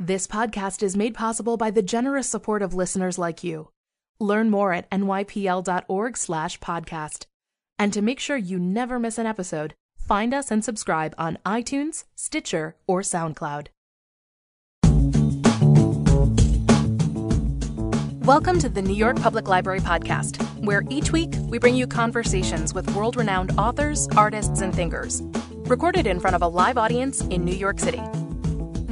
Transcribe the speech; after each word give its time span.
This 0.00 0.26
podcast 0.26 0.82
is 0.82 0.96
made 0.96 1.14
possible 1.14 1.56
by 1.56 1.70
the 1.70 1.80
generous 1.80 2.28
support 2.28 2.62
of 2.62 2.74
listeners 2.74 3.16
like 3.16 3.44
you. 3.44 3.70
Learn 4.18 4.50
more 4.50 4.72
at 4.72 4.90
nypl.org/podcast. 4.90 7.26
And 7.78 7.92
to 7.92 8.02
make 8.02 8.18
sure 8.18 8.36
you 8.36 8.58
never 8.58 8.98
miss 8.98 9.18
an 9.18 9.26
episode, 9.26 9.76
find 9.96 10.34
us 10.34 10.50
and 10.50 10.64
subscribe 10.64 11.14
on 11.16 11.38
iTunes, 11.46 12.06
Stitcher, 12.16 12.74
or 12.88 13.02
SoundCloud. 13.02 13.68
Welcome 18.24 18.58
to 18.58 18.68
the 18.68 18.82
New 18.82 18.96
York 18.96 19.20
Public 19.20 19.46
Library 19.46 19.78
podcast, 19.78 20.42
where 20.64 20.82
each 20.90 21.12
week 21.12 21.34
we 21.42 21.60
bring 21.60 21.76
you 21.76 21.86
conversations 21.86 22.74
with 22.74 22.92
world-renowned 22.96 23.52
authors, 23.56 24.08
artists, 24.16 24.60
and 24.60 24.74
thinkers, 24.74 25.22
recorded 25.68 26.08
in 26.08 26.18
front 26.18 26.34
of 26.34 26.42
a 26.42 26.48
live 26.48 26.78
audience 26.78 27.20
in 27.20 27.44
New 27.44 27.54
York 27.54 27.78
City. 27.78 28.02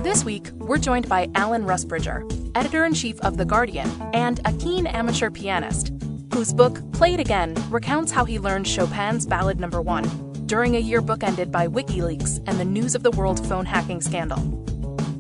This 0.03 0.25
week, 0.25 0.51
we're 0.55 0.79
joined 0.79 1.09
by 1.09 1.31
Alan 1.37 1.63
Rusbridger, 1.63 2.57
editor 2.57 2.85
in 2.85 2.93
chief 2.93 3.21
of 3.21 3.37
The 3.37 3.45
Guardian 3.45 3.89
and 4.13 4.41
a 4.45 4.53
keen 4.55 4.85
amateur 4.85 5.31
pianist, 5.31 5.93
whose 6.35 6.53
book, 6.53 6.81
Play 6.91 7.15
It 7.15 7.21
Again, 7.21 7.55
recounts 7.71 8.11
how 8.11 8.25
he 8.25 8.41
learned 8.41 8.67
Chopin's 8.67 9.27
Ballade 9.27 9.61
no. 9.61 9.81
1 9.81 10.47
during 10.47 10.75
a 10.75 10.81
year 10.81 11.01
bookended 11.01 11.53
by 11.53 11.69
WikiLeaks 11.69 12.43
and 12.49 12.59
the 12.59 12.65
news 12.65 12.97
of 12.97 13.05
the 13.05 13.13
world 13.13 13.47
phone 13.47 13.65
hacking 13.65 14.01
scandal. 14.01 14.39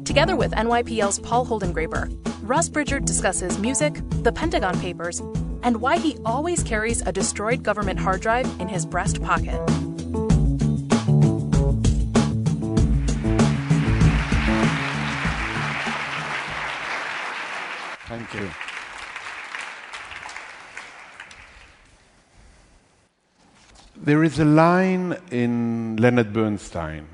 Together 0.04 0.34
with 0.34 0.50
NYPL's 0.50 1.20
Paul 1.20 1.46
Holdengraber, 1.46 2.12
Rusbridger 2.42 3.04
discusses 3.04 3.60
music, 3.60 4.00
the 4.24 4.32
Pentagon 4.32 4.80
Papers, 4.80 5.20
and 5.62 5.80
why 5.80 5.96
he 5.96 6.18
always 6.24 6.64
carries 6.64 7.02
a 7.02 7.12
destroyed 7.12 7.62
government 7.62 8.00
hard 8.00 8.20
drive 8.20 8.50
in 8.60 8.66
his 8.66 8.84
breast 8.84 9.22
pocket. 9.22 9.60
Thank 18.12 18.34
you. 18.34 18.50
There 23.96 24.22
is 24.22 24.38
a 24.38 24.44
line 24.44 25.16
in 25.30 25.96
Leonard 25.96 26.34
Bernstein 26.34 27.06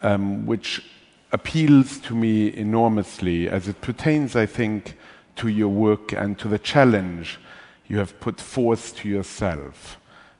um, 0.00 0.46
which 0.46 0.84
appeals 1.32 1.98
to 1.98 2.14
me 2.14 2.56
enormously 2.56 3.48
as 3.48 3.66
it 3.66 3.80
pertains, 3.80 4.36
I 4.36 4.46
think, 4.46 4.96
to 5.34 5.48
your 5.48 5.70
work 5.70 6.12
and 6.12 6.38
to 6.38 6.46
the 6.46 6.60
challenge 6.60 7.40
you 7.88 7.98
have 7.98 8.20
put 8.20 8.40
forth 8.40 8.94
to 8.98 9.08
yourself 9.08 9.98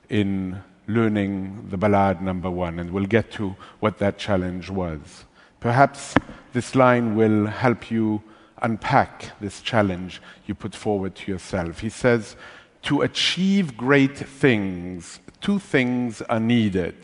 in 0.09 0.63
learning 0.87 1.67
the 1.71 1.77
ballade 1.77 2.21
number 2.21 2.49
one. 2.49 2.79
And 2.79 2.93
we'll 2.93 3.07
get 3.07 3.33
to 3.33 3.57
what 3.81 3.99
that 3.99 4.19
challenge 4.19 4.71
was. 4.71 5.25
Perhaps 5.59 6.15
this 6.53 6.77
line 6.77 7.17
will 7.17 7.47
help 7.47 7.91
you 7.91 8.23
unpack 8.63 9.39
this 9.41 9.61
challenge 9.61 10.21
you 10.47 10.55
put 10.55 10.75
forward 10.75 11.15
to 11.17 11.33
yourself. 11.33 11.81
He 11.81 11.91
says, 11.91 12.37
To 12.83 13.03
achieve 13.03 13.77
great 13.77 14.17
things, 14.17 15.21
two 15.41 15.59
things 15.59 16.23
are 16.23 16.41
needed 16.41 16.95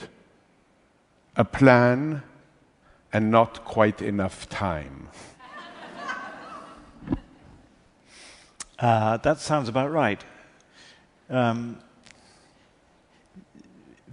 a 1.36 1.44
plan 1.44 2.22
and 3.12 3.30
not 3.30 3.64
quite 3.64 4.02
enough 4.02 4.48
time. 4.48 5.08
Uh, 8.77 9.16
that 9.19 9.38
sounds 9.38 9.69
about 9.69 9.91
right. 9.91 10.25
Um, 11.30 11.78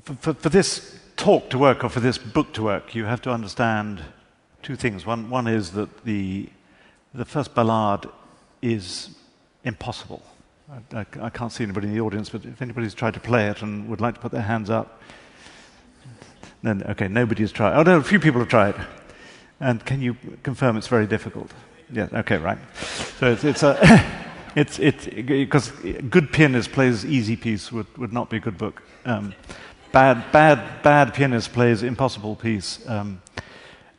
for, 0.04 0.14
for, 0.14 0.34
for, 0.36 0.50
this 0.50 1.00
talk 1.18 1.50
to 1.50 1.58
work 1.58 1.84
or 1.84 1.90
for 1.90 2.00
this 2.00 2.20
book 2.20 2.54
to 2.54 2.64
work, 2.64 2.94
you 2.94 3.06
have 3.06 3.22
to 3.24 3.32
understand 3.32 4.04
two 4.62 4.76
things. 4.76 5.06
One, 5.06 5.30
one 5.32 5.48
is 5.48 5.72
that 5.72 6.04
the 6.06 6.50
the 7.14 7.26
first 7.26 7.54
ballade 7.54 8.10
is 8.62 9.10
impossible. 9.64 10.22
I, 10.72 11.00
I, 11.00 11.06
I, 11.24 11.30
can't 11.30 11.52
see 11.52 11.64
anybody 11.64 11.88
in 11.88 11.94
the 11.94 12.02
audience, 12.02 12.30
but 12.30 12.46
if 12.46 12.62
anybody's 12.62 12.94
tried 12.94 13.14
to 13.16 13.20
play 13.20 13.48
it 13.48 13.62
and 13.62 13.90
would 13.90 14.00
like 14.00 14.16
to 14.16 14.22
put 14.22 14.32
their 14.32 14.42
hands 14.42 14.70
up, 14.70 15.02
then 16.64 16.84
okay, 16.84 17.08
nobody's 17.08 17.52
tried. 17.52 17.78
Oh 17.78 17.84
no, 17.84 17.98
a 17.98 18.04
few 18.04 18.20
people 18.20 18.40
have 18.40 18.50
tried. 18.50 18.76
And 19.60 19.84
can 19.86 20.02
you 20.02 20.16
confirm 20.44 20.78
it's 20.78 20.88
very 20.88 21.08
difficult? 21.08 21.52
Yeah. 21.92 22.08
Okay. 22.14 22.38
Right. 22.38 22.58
So 23.20 23.32
it's, 23.32 23.44
it's 23.44 23.64
a. 23.64 23.78
it's 24.56 24.80
it 24.80 25.28
because 25.28 25.72
good 26.10 26.32
pianist 26.32 26.72
plays 26.72 27.06
easy 27.06 27.36
piece 27.36 27.72
would, 27.72 27.98
would 27.98 28.14
not 28.14 28.30
be 28.30 28.38
a 28.38 28.40
good 28.40 28.58
book. 28.58 28.82
Um, 29.06 29.34
bad 29.92 30.32
bad 30.32 30.84
bad 30.84 31.14
pianist 31.14 31.54
plays 31.54 31.84
impossible 31.84 32.36
piece. 32.36 32.88
Um, 32.88 33.22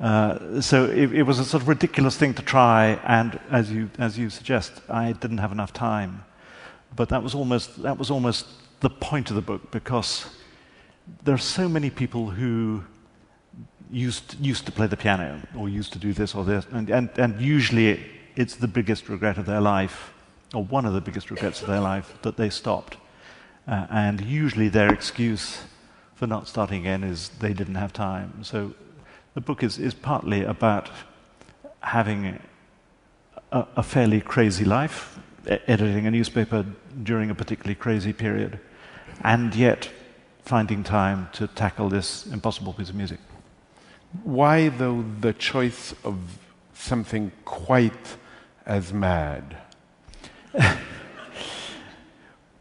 uh, 0.02 0.60
so 0.60 0.86
it, 0.86 1.14
it, 1.14 1.22
was 1.22 1.38
a 1.38 1.44
sort 1.44 1.62
of 1.62 1.68
ridiculous 1.68 2.16
thing 2.16 2.34
to 2.34 2.42
try, 2.42 3.00
and 3.06 3.38
as 3.52 3.70
you, 3.70 3.88
as 3.98 4.18
you 4.18 4.30
suggest, 4.30 4.72
I 4.88 5.12
didn't 5.12 5.38
have 5.38 5.52
enough 5.52 5.72
time. 5.72 6.24
But 6.96 7.08
that 7.10 7.22
was, 7.22 7.36
almost, 7.36 7.80
that 7.84 7.96
was 7.96 8.10
almost 8.10 8.48
the 8.80 8.90
point 8.90 9.30
of 9.30 9.36
the 9.36 9.42
book 9.42 9.70
because 9.70 10.26
there 11.22 11.36
are 11.36 11.38
so 11.38 11.68
many 11.68 11.88
people 11.88 12.30
who 12.30 12.82
used, 13.92 14.34
used 14.40 14.66
to 14.66 14.72
play 14.72 14.88
the 14.88 14.96
piano 14.96 15.40
or 15.56 15.68
used 15.68 15.92
to 15.92 16.00
do 16.00 16.12
this 16.12 16.34
or 16.34 16.44
this, 16.44 16.66
and, 16.72 16.90
and, 16.90 17.08
and 17.16 17.40
usually 17.40 18.04
it's 18.34 18.56
the 18.56 18.66
biggest 18.66 19.08
regret 19.08 19.38
of 19.38 19.46
their 19.46 19.60
life, 19.60 20.12
or 20.52 20.64
one 20.64 20.84
of 20.84 20.94
the 20.94 21.00
biggest 21.00 21.30
regrets 21.30 21.62
of 21.62 21.68
their 21.68 21.80
life, 21.80 22.12
that 22.22 22.36
they 22.36 22.50
stopped. 22.50 22.96
Uh, 23.68 23.86
and 23.88 24.20
usually 24.20 24.68
their 24.68 24.92
excuse 24.92 25.62
for 26.16 26.26
not 26.26 26.48
starting 26.48 26.80
again 26.80 27.04
is 27.04 27.28
they 27.38 27.52
didn't 27.52 27.76
have 27.76 27.92
time. 27.92 28.42
So 28.42 28.74
the 29.34 29.40
book 29.40 29.62
is, 29.62 29.78
is 29.78 29.94
partly 29.94 30.42
about 30.44 30.90
having 31.80 32.38
a, 33.50 33.66
a 33.76 33.82
fairly 33.82 34.20
crazy 34.20 34.64
life, 34.64 35.18
editing 35.46 36.06
a 36.06 36.10
newspaper 36.10 36.64
during 37.02 37.30
a 37.30 37.34
particularly 37.34 37.74
crazy 37.74 38.12
period, 38.12 38.60
and 39.22 39.54
yet 39.54 39.90
finding 40.44 40.84
time 40.84 41.28
to 41.32 41.46
tackle 41.46 41.88
this 41.88 42.26
impossible 42.26 42.72
piece 42.72 42.90
of 42.90 42.94
music. 42.94 43.18
Why, 44.24 44.68
though, 44.68 45.04
the 45.20 45.32
choice 45.32 45.94
of 46.04 46.18
something 46.74 47.32
quite 47.44 48.16
as 48.66 48.92
mad? 48.92 49.56
I, 50.54 50.74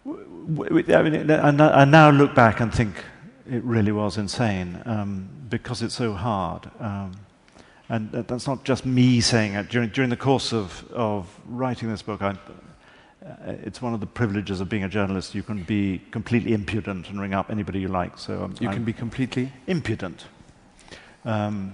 mean, 0.06 1.30
I 1.30 1.86
now 1.86 2.10
look 2.10 2.34
back 2.34 2.62
and 2.62 2.74
think 2.74 2.96
it 3.52 3.64
really 3.64 3.92
was 3.92 4.18
insane. 4.18 4.82
Um, 4.86 5.30
because 5.50 5.82
it's 5.82 5.94
so 5.94 6.14
hard. 6.14 6.72
Um, 6.80 7.12
and 7.90 8.12
that's 8.12 8.48
not 8.48 8.64
just 8.64 8.86
me 8.86 9.20
saying 9.20 9.54
it. 9.54 9.68
During, 9.68 9.90
during 9.90 10.10
the 10.10 10.18
course 10.18 10.54
of, 10.54 10.90
of 10.94 11.28
writing 11.46 11.90
this 11.90 12.02
book, 12.02 12.22
I, 12.22 12.30
uh, 12.30 12.36
it's 13.64 13.82
one 13.82 13.94
of 13.94 14.00
the 14.00 14.08
privileges 14.08 14.62
of 14.62 14.70
being 14.70 14.86
a 14.86 14.90
journalist. 14.90 15.36
You 15.36 15.44
can 15.44 15.64
be 15.64 16.02
completely 16.10 16.54
impudent 16.54 17.10
and 17.10 17.20
ring 17.20 17.34
up 17.34 17.52
anybody 17.52 17.82
you 17.82 17.90
like. 17.90 18.18
So 18.18 18.50
you 18.62 18.70
I'm 18.70 18.74
can 18.74 18.84
be 18.86 18.94
completely 18.94 19.52
impudent. 19.68 20.26
Um, 21.26 21.74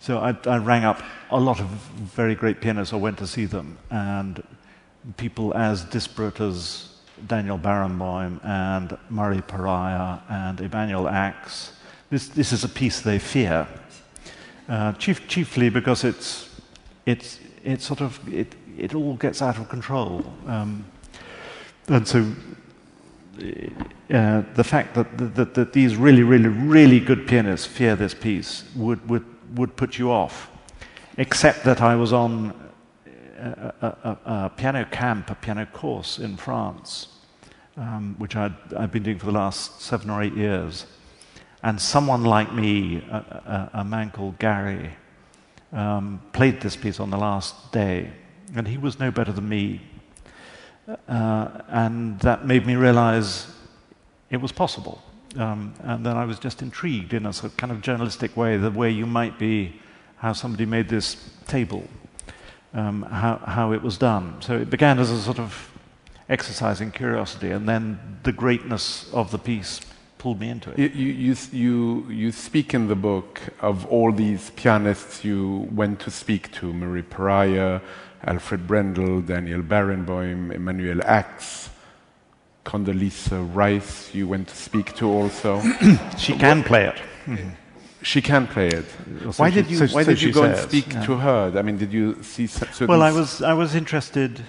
so 0.00 0.18
I, 0.18 0.36
I, 0.46 0.58
rang 0.58 0.84
up 0.84 1.00
a 1.30 1.40
lot 1.40 1.60
of 1.60 1.66
very 1.66 2.34
great 2.34 2.60
pianists. 2.60 2.92
I 2.92 2.96
went 2.96 3.16
to 3.18 3.26
see 3.26 3.46
them, 3.46 3.78
and 3.90 4.42
people 5.16 5.54
as 5.54 5.82
disparate 5.84 6.40
as 6.40 6.93
Daniel 7.26 7.58
Barenboim 7.58 8.44
and 8.44 8.96
Murray 9.08 9.40
Perahia 9.42 10.20
and 10.28 10.60
Emanuel 10.60 11.08
Ax 11.08 11.72
this, 12.14 12.28
this 12.28 12.52
is 12.52 12.62
a 12.62 12.68
piece 12.68 13.00
they 13.00 13.18
fear, 13.18 13.66
uh, 14.68 14.92
chief, 14.92 15.26
chiefly 15.26 15.68
because 15.68 16.04
it's, 16.04 16.60
it's, 17.06 17.40
it's 17.64 17.84
sort 17.84 18.00
of, 18.00 18.20
it, 18.32 18.54
it 18.78 18.94
all 18.94 19.14
gets 19.14 19.42
out 19.42 19.58
of 19.58 19.68
control. 19.68 20.24
Um, 20.46 20.84
and 21.88 22.06
so 22.06 22.20
uh, 23.40 24.42
the 24.54 24.62
fact 24.62 24.94
that, 24.94 25.34
that, 25.34 25.54
that, 25.54 25.72
these 25.72 25.96
really, 25.96 26.22
really, 26.22 26.48
really 26.48 27.00
good 27.00 27.26
pianists 27.26 27.66
fear 27.66 27.96
this 27.96 28.14
piece 28.14 28.62
would, 28.76 29.08
would, 29.08 29.24
would 29.56 29.74
put 29.74 29.98
you 29.98 30.12
off. 30.12 30.48
Except 31.16 31.64
that 31.64 31.80
I 31.80 31.96
was 31.96 32.12
on 32.12 32.54
a, 33.38 33.72
a, 33.82 34.18
a 34.24 34.52
piano 34.56 34.86
camp, 34.90 35.30
a 35.30 35.34
piano 35.34 35.66
course 35.66 36.20
in 36.20 36.36
France, 36.36 37.08
um, 37.76 38.14
which 38.18 38.36
i 38.36 38.50
have 38.78 38.92
been 38.92 39.02
doing 39.02 39.18
for 39.18 39.26
the 39.26 39.32
last 39.32 39.80
seven 39.80 40.10
or 40.10 40.22
eight 40.22 40.34
years. 40.34 40.86
And 41.62 41.80
someone 41.80 42.24
like 42.24 42.52
me, 42.52 42.98
a, 43.10 43.70
a, 43.74 43.80
a 43.80 43.84
man 43.84 44.10
called 44.10 44.38
Gary, 44.38 44.90
um, 45.72 46.20
played 46.32 46.60
this 46.60 46.76
piece 46.76 47.00
on 47.00 47.10
the 47.10 47.16
last 47.16 47.72
day, 47.72 48.10
and 48.54 48.68
he 48.68 48.78
was 48.78 48.98
no 49.00 49.10
better 49.10 49.32
than 49.32 49.48
me. 49.48 49.80
Uh, 51.08 51.48
and 51.68 52.20
that 52.20 52.46
made 52.46 52.66
me 52.66 52.76
realize 52.76 53.46
it 54.30 54.36
was 54.36 54.52
possible. 54.52 55.02
Um, 55.36 55.74
and 55.80 56.04
then 56.04 56.16
I 56.16 56.24
was 56.24 56.38
just 56.38 56.62
intrigued 56.62 57.14
in 57.14 57.26
a 57.26 57.32
sort 57.32 57.52
of 57.52 57.56
kind 57.56 57.72
of 57.72 57.80
journalistic 57.80 58.36
way, 58.36 58.56
the 58.56 58.70
way 58.70 58.90
you 58.90 59.06
might 59.06 59.38
be, 59.38 59.80
how 60.16 60.32
somebody 60.32 60.66
made 60.66 60.88
this 60.88 61.16
table, 61.48 61.88
um, 62.72 63.02
how, 63.02 63.36
how 63.44 63.72
it 63.72 63.82
was 63.82 63.98
done. 63.98 64.40
So 64.40 64.56
it 64.56 64.70
began 64.70 64.98
as 64.98 65.10
a 65.10 65.20
sort 65.20 65.40
of 65.40 65.70
exercise 66.28 66.80
in 66.80 66.90
curiosity, 66.90 67.50
and 67.50 67.68
then 67.68 67.98
the 68.22 68.32
greatness 68.32 69.12
of 69.12 69.30
the 69.30 69.38
piece 69.38 69.80
pulled 70.18 70.40
me 70.40 70.48
into 70.48 70.70
it. 70.70 70.78
You, 70.78 70.88
you, 70.88 71.36
you, 71.52 72.10
you 72.10 72.32
speak 72.32 72.72
in 72.72 72.88
the 72.88 72.96
book 72.96 73.40
of 73.60 73.84
all 73.86 74.10
these 74.10 74.50
pianists 74.50 75.22
you 75.22 75.68
went 75.70 76.00
to 76.00 76.10
speak 76.10 76.50
to 76.52 76.72
Murray 76.72 77.02
Perahia, 77.02 77.82
Alfred 78.24 78.66
Brendel, 78.66 79.20
Daniel 79.20 79.60
Barenboim, 79.60 80.50
Emanuel 80.54 81.02
Ax, 81.04 81.68
Condoleezza 82.64 83.54
Rice, 83.54 84.14
you 84.14 84.26
went 84.26 84.48
to 84.48 84.56
speak 84.56 84.94
to 84.94 85.06
also. 85.06 85.62
she 86.18 86.32
can 86.32 86.64
play 86.64 86.86
it. 86.86 87.00
She 88.04 88.20
can 88.20 88.46
play 88.46 88.68
it. 88.68 88.84
Why 89.38 89.48
did 89.48 89.70
you, 89.70 89.78
so- 89.78 89.94
why 89.94 90.02
so 90.02 90.10
did 90.10 90.20
you 90.20 90.30
go 90.30 90.42
and 90.42 90.58
speak 90.58 90.92
yeah. 90.92 91.06
to 91.06 91.16
her? 91.16 91.52
I 91.56 91.62
mean, 91.62 91.78
did 91.78 91.90
you 91.90 92.22
see. 92.22 92.46
Well, 92.84 93.00
I 93.00 93.10
was, 93.10 93.40
I 93.40 93.54
was 93.54 93.74
interested. 93.74 94.42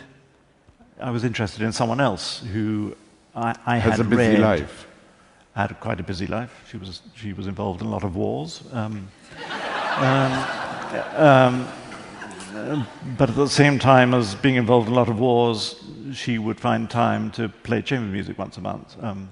I 1.00 1.12
was 1.12 1.24
interested 1.24 1.62
in 1.62 1.72
someone 1.72 2.00
else 2.00 2.42
who 2.54 2.96
I, 3.36 3.56
I 3.66 3.78
had 3.78 4.00
a 4.00 4.04
busy 4.04 4.32
read, 4.32 4.40
life. 4.40 4.88
had 5.56 5.78
quite 5.80 6.00
a 6.00 6.04
busy 6.04 6.26
life. 6.26 6.52
She 6.70 6.78
was, 6.78 7.02
she 7.16 7.34
was 7.34 7.48
involved 7.48 7.82
in 7.82 7.88
a 7.88 7.90
lot 7.90 8.04
of 8.04 8.16
wars. 8.16 8.64
Um, 8.72 9.10
um, 9.98 11.68
um, 12.56 12.88
but 13.18 13.30
at 13.30 13.36
the 13.36 13.50
same 13.50 13.78
time 13.78 14.14
as 14.14 14.36
being 14.36 14.56
involved 14.56 14.88
in 14.88 14.94
a 14.94 14.96
lot 14.96 15.10
of 15.10 15.20
wars, 15.20 15.84
she 16.14 16.38
would 16.38 16.60
find 16.60 16.90
time 16.90 17.30
to 17.32 17.50
play 17.50 17.82
chamber 17.82 18.08
music 18.08 18.38
once 18.38 18.58
a 18.58 18.62
month. 18.62 18.96
Um, 19.04 19.30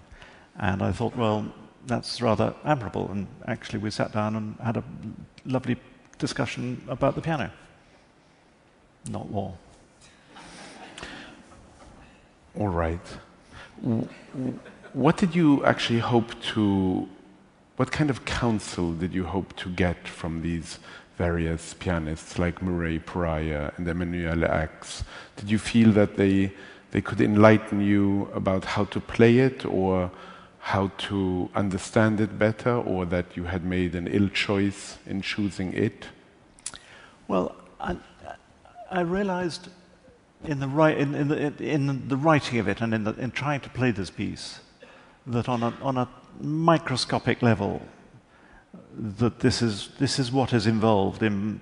and 0.60 0.82
I 0.82 0.92
thought, 0.92 1.16
well, 1.16 1.46
that's 1.86 2.22
rather 2.22 2.54
admirable. 2.66 3.10
And 3.10 3.28
actually, 3.48 3.80
we 3.80 3.90
sat 3.90 4.12
down 4.12 4.36
and 4.36 4.58
had 4.60 4.76
a 4.76 4.84
lovely 5.46 5.78
discussion 6.20 6.82
about 6.90 7.16
the 7.16 7.22
piano, 7.22 7.50
not 9.10 9.28
war. 9.28 9.58
All 12.60 12.68
right. 12.68 13.08
What 14.94 15.18
did 15.18 15.34
you 15.34 15.66
actually 15.66 16.00
hope 16.00 16.40
to, 16.54 17.10
what 17.78 17.92
kind 17.92 18.12
of 18.12 18.26
counsel 18.26 18.94
did 18.94 19.12
you 19.12 19.24
hope 19.24 19.56
to 19.56 19.70
get 19.70 20.08
from 20.08 20.44
these 20.44 20.78
various 21.18 21.74
pianists 21.74 22.38
like 22.38 22.62
Murray 22.62 23.00
Perahia 23.00 23.76
and 23.78 23.88
Emanuel 23.88 24.46
Ax? 24.46 25.04
Did 25.36 25.50
you 25.50 25.58
feel 25.58 25.92
that 25.94 26.16
they, 26.16 26.54
they 26.92 27.02
could 27.02 27.22
enlighten 27.22 27.82
you 27.82 28.30
about 28.36 28.66
how 28.66 28.86
to 28.86 29.00
play 29.00 29.40
it 29.40 29.66
or 29.66 30.12
how 30.60 30.92
to 30.98 31.50
understand 31.56 32.22
it 32.22 32.38
better 32.38 32.76
or 32.76 33.06
that 33.06 33.36
you 33.36 33.46
had 33.46 33.66
made 33.66 33.96
an 33.96 34.08
ill 34.08 34.30
choice 34.30 34.98
in 35.08 35.24
choosing 35.24 35.74
it? 35.74 36.06
Well, 37.28 37.56
I, 37.80 37.98
I 38.92 39.02
realized 39.02 39.70
in 40.46 40.60
the, 40.60 40.68
ri- 40.68 40.98
in, 41.00 41.16
in, 41.16 41.28
the, 41.28 41.64
in 41.64 42.08
the 42.08 42.18
writing 42.18 42.60
of 42.60 42.68
it 42.68 42.82
and 42.82 42.94
in, 42.94 43.04
the, 43.04 43.14
in 43.14 43.32
trying 43.32 43.62
to 43.62 43.70
play 43.70 43.92
this 43.92 44.10
piece 44.10 44.60
that 45.28 45.48
on 45.48 45.64
a, 45.64 45.74
on 45.82 45.98
a 45.98 46.08
microscopic 46.42 47.42
level, 47.42 47.82
that 48.98 49.40
this 49.40 49.62
is, 49.62 49.90
this 50.00 50.20
is 50.20 50.32
what 50.32 50.54
is 50.54 50.68
involved 50.68 51.24
in 51.24 51.62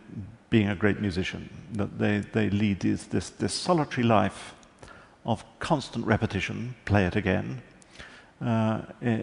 being 0.49 0.67
a 0.67 0.75
great 0.75 0.99
musician. 0.99 1.49
That 1.73 1.97
they, 1.97 2.19
they 2.19 2.49
lead 2.49 2.79
this, 2.81 3.05
this, 3.05 3.29
this 3.29 3.53
solitary 3.53 4.03
life 4.03 4.55
of 5.25 5.45
constant 5.59 6.05
repetition, 6.05 6.75
play 6.85 7.05
it 7.05 7.15
again. 7.15 7.61
Uh, 8.41 8.81
eh, 9.03 9.21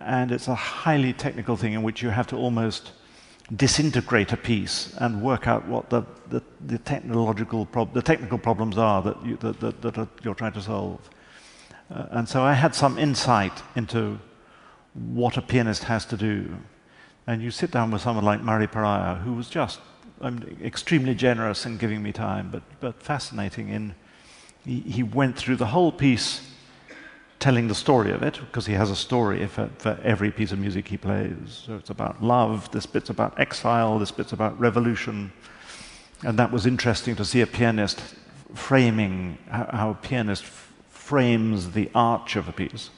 and 0.00 0.30
it's 0.30 0.46
a 0.46 0.54
highly 0.54 1.12
technical 1.12 1.56
thing 1.56 1.72
in 1.72 1.82
which 1.82 2.02
you 2.02 2.10
have 2.10 2.26
to 2.28 2.36
almost 2.36 2.92
disintegrate 3.54 4.32
a 4.32 4.36
piece 4.36 4.94
and 4.98 5.20
work 5.20 5.46
out 5.46 5.66
what 5.68 5.90
the, 5.90 6.02
the, 6.30 6.42
the 6.66 6.78
technological 6.78 7.66
prob- 7.66 7.92
the 7.92 8.02
technical 8.02 8.38
problems 8.38 8.78
are 8.78 9.02
that, 9.02 9.24
you, 9.24 9.36
that, 9.36 9.60
that, 9.60 9.82
that 9.82 10.08
you're 10.22 10.34
trying 10.34 10.52
to 10.52 10.62
solve. 10.62 11.00
Uh, 11.90 12.06
and 12.12 12.28
so 12.28 12.42
I 12.42 12.54
had 12.54 12.74
some 12.74 12.98
insight 12.98 13.62
into 13.76 14.18
what 14.94 15.36
a 15.36 15.42
pianist 15.42 15.84
has 15.84 16.06
to 16.06 16.16
do. 16.16 16.56
And 17.26 17.42
you 17.42 17.50
sit 17.50 17.70
down 17.70 17.90
with 17.90 18.02
someone 18.02 18.24
like 18.24 18.40
Murray 18.40 18.66
Perahia, 18.66 19.22
who 19.22 19.34
was 19.34 19.48
just 19.48 19.80
um, 20.20 20.42
extremely 20.62 21.14
generous 21.14 21.66
in 21.66 21.76
giving 21.76 22.02
me 22.02 22.12
time, 22.12 22.50
but, 22.50 22.62
but 22.80 23.02
fascinating 23.02 23.68
in 23.68 23.94
he, 24.64 24.80
he 24.80 25.02
went 25.02 25.36
through 25.36 25.56
the 25.56 25.66
whole 25.66 25.92
piece 25.92 26.50
telling 27.38 27.68
the 27.68 27.74
story 27.74 28.10
of 28.10 28.22
it, 28.22 28.40
because 28.40 28.66
he 28.66 28.72
has 28.72 28.90
a 28.90 28.96
story 28.96 29.46
for, 29.46 29.68
for 29.78 29.98
every 30.02 30.30
piece 30.30 30.52
of 30.52 30.58
music 30.58 30.88
he 30.88 30.96
plays. 30.96 31.62
So 31.66 31.76
it's 31.76 31.90
about 31.90 32.22
love, 32.22 32.70
this 32.70 32.86
bit's 32.86 33.10
about 33.10 33.38
exile, 33.38 33.98
this 33.98 34.10
bit's 34.10 34.32
about 34.32 34.58
revolution. 34.58 35.32
And 36.22 36.38
that 36.38 36.50
was 36.50 36.64
interesting 36.64 37.16
to 37.16 37.24
see 37.24 37.42
a 37.42 37.46
pianist 37.46 38.00
framing, 38.54 39.38
how, 39.50 39.90
a 39.90 39.94
pianist 39.94 40.44
frames 40.88 41.72
the 41.72 41.90
arch 41.94 42.36
of 42.36 42.48
a 42.48 42.52
piece. 42.52 42.90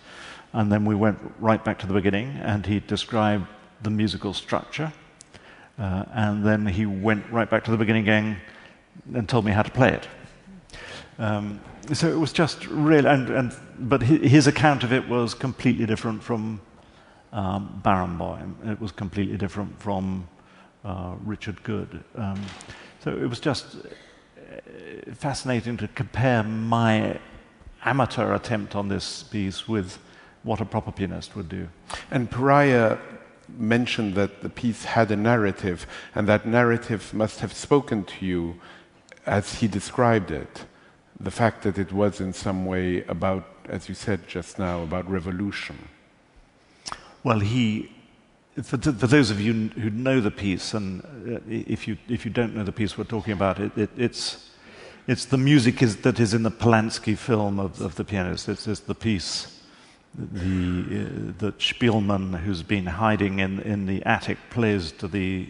And 0.52 0.70
then 0.70 0.84
we 0.84 0.94
went 0.94 1.18
right 1.40 1.62
back 1.64 1.78
to 1.80 1.86
the 1.86 1.94
beginning, 1.94 2.38
and 2.42 2.64
he 2.64 2.80
described 2.80 3.46
the 3.82 3.90
musical 3.90 4.32
structure. 4.32 4.92
Uh, 5.78 6.04
and 6.12 6.44
then 6.44 6.66
he 6.66 6.86
went 6.86 7.28
right 7.30 7.50
back 7.50 7.64
to 7.64 7.70
the 7.70 7.76
beginning 7.76 8.04
again 8.04 8.36
and 9.14 9.28
told 9.28 9.44
me 9.44 9.52
how 9.52 9.62
to 9.62 9.70
play 9.70 9.92
it. 9.92 10.08
Um, 11.18 11.60
so 11.92 12.08
it 12.08 12.18
was 12.18 12.32
just 12.32 12.66
really, 12.66 13.08
and, 13.08 13.28
and, 13.30 13.56
but 13.78 14.02
his 14.02 14.46
account 14.46 14.82
of 14.82 14.92
it 14.92 15.08
was 15.08 15.34
completely 15.34 15.86
different 15.86 16.22
from 16.22 16.60
um, 17.32 17.80
Barenboim. 17.84 18.70
It 18.70 18.80
was 18.80 18.92
completely 18.92 19.36
different 19.36 19.78
from 19.80 20.26
uh, 20.84 21.14
Richard 21.24 21.62
Goode. 21.62 22.02
Um, 22.14 22.40
so 23.00 23.10
it 23.10 23.28
was 23.28 23.40
just 23.40 23.76
uh, 23.76 25.12
fascinating 25.14 25.76
to 25.78 25.88
compare 25.88 26.42
my 26.42 27.18
amateur 27.84 28.34
attempt 28.34 28.74
on 28.74 28.88
this 28.88 29.22
piece 29.22 29.68
with 29.68 29.98
what 30.42 30.60
a 30.60 30.64
proper 30.64 30.92
pianist 30.92 31.36
would 31.36 31.48
do. 31.48 31.68
And 32.10 32.30
Perahia 32.30 32.98
mentioned 33.58 34.14
that 34.14 34.42
the 34.42 34.48
piece 34.48 34.84
had 34.84 35.10
a 35.10 35.16
narrative, 35.16 35.86
and 36.14 36.28
that 36.28 36.46
narrative 36.46 37.12
must 37.14 37.40
have 37.40 37.52
spoken 37.52 38.04
to 38.04 38.26
you 38.26 38.60
as 39.26 39.56
he 39.56 39.68
described 39.68 40.30
it. 40.30 40.64
The 41.20 41.30
fact 41.30 41.62
that 41.62 41.78
it 41.78 41.92
was 41.92 42.20
in 42.20 42.32
some 42.32 42.66
way 42.66 43.02
about, 43.04 43.44
as 43.68 43.88
you 43.88 43.94
said 43.94 44.28
just 44.28 44.58
now, 44.58 44.82
about 44.82 45.08
revolution. 45.10 45.88
Well, 47.24 47.40
he, 47.40 47.90
for, 48.62 48.76
for 48.76 49.06
those 49.06 49.30
of 49.30 49.40
you 49.40 49.68
who 49.70 49.90
know 49.90 50.20
the 50.20 50.30
piece, 50.30 50.74
and 50.74 51.02
uh, 51.04 51.40
if 51.48 51.88
you, 51.88 51.96
if 52.08 52.24
you 52.24 52.30
don't 52.30 52.54
know 52.54 52.64
the 52.64 52.72
piece 52.72 52.98
we're 52.98 53.04
talking 53.04 53.32
about, 53.32 53.58
it, 53.58 53.76
it, 53.76 53.90
it's, 53.96 54.50
it's 55.06 55.24
the 55.24 55.38
music 55.38 55.82
is, 55.82 55.96
that 55.98 56.20
is 56.20 56.34
in 56.34 56.42
the 56.42 56.50
Polanski 56.50 57.16
film 57.16 57.58
of, 57.58 57.80
of 57.80 57.94
the 57.94 58.04
pianist. 58.04 58.48
It's, 58.48 58.66
it's 58.66 58.80
the 58.80 58.94
piece 58.94 59.56
the, 60.16 61.06
uh, 61.06 61.32
that 61.38 61.58
Szpilman, 61.58 62.38
who's 62.40 62.62
been 62.62 62.86
hiding 62.86 63.38
in, 63.38 63.60
in 63.60 63.86
the 63.86 64.02
attic, 64.04 64.38
plays 64.50 64.92
to 64.92 65.08
the, 65.08 65.48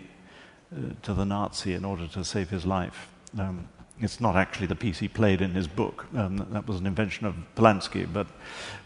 uh, 0.75 0.93
to 1.03 1.15
the 1.15 1.25
Nazi 1.25 1.75
in 1.75 1.85
order 1.85 2.07
to 2.09 2.25
save 2.25 2.51
his 2.51 2.67
life. 2.67 3.09
Um, 3.39 3.69
it's 4.01 4.21
not 4.21 4.37
actually 4.37 4.67
the 4.67 4.75
piece 4.75 4.99
he 4.99 5.09
played 5.09 5.41
in 5.41 5.53
his 5.53 5.67
book. 5.67 6.07
Um, 6.15 6.37
that- 6.51 6.67
was 6.67 6.81
an 6.81 6.87
invention 6.87 7.27
of 7.27 7.35
Polanski. 7.55 8.07
But, 8.13 8.27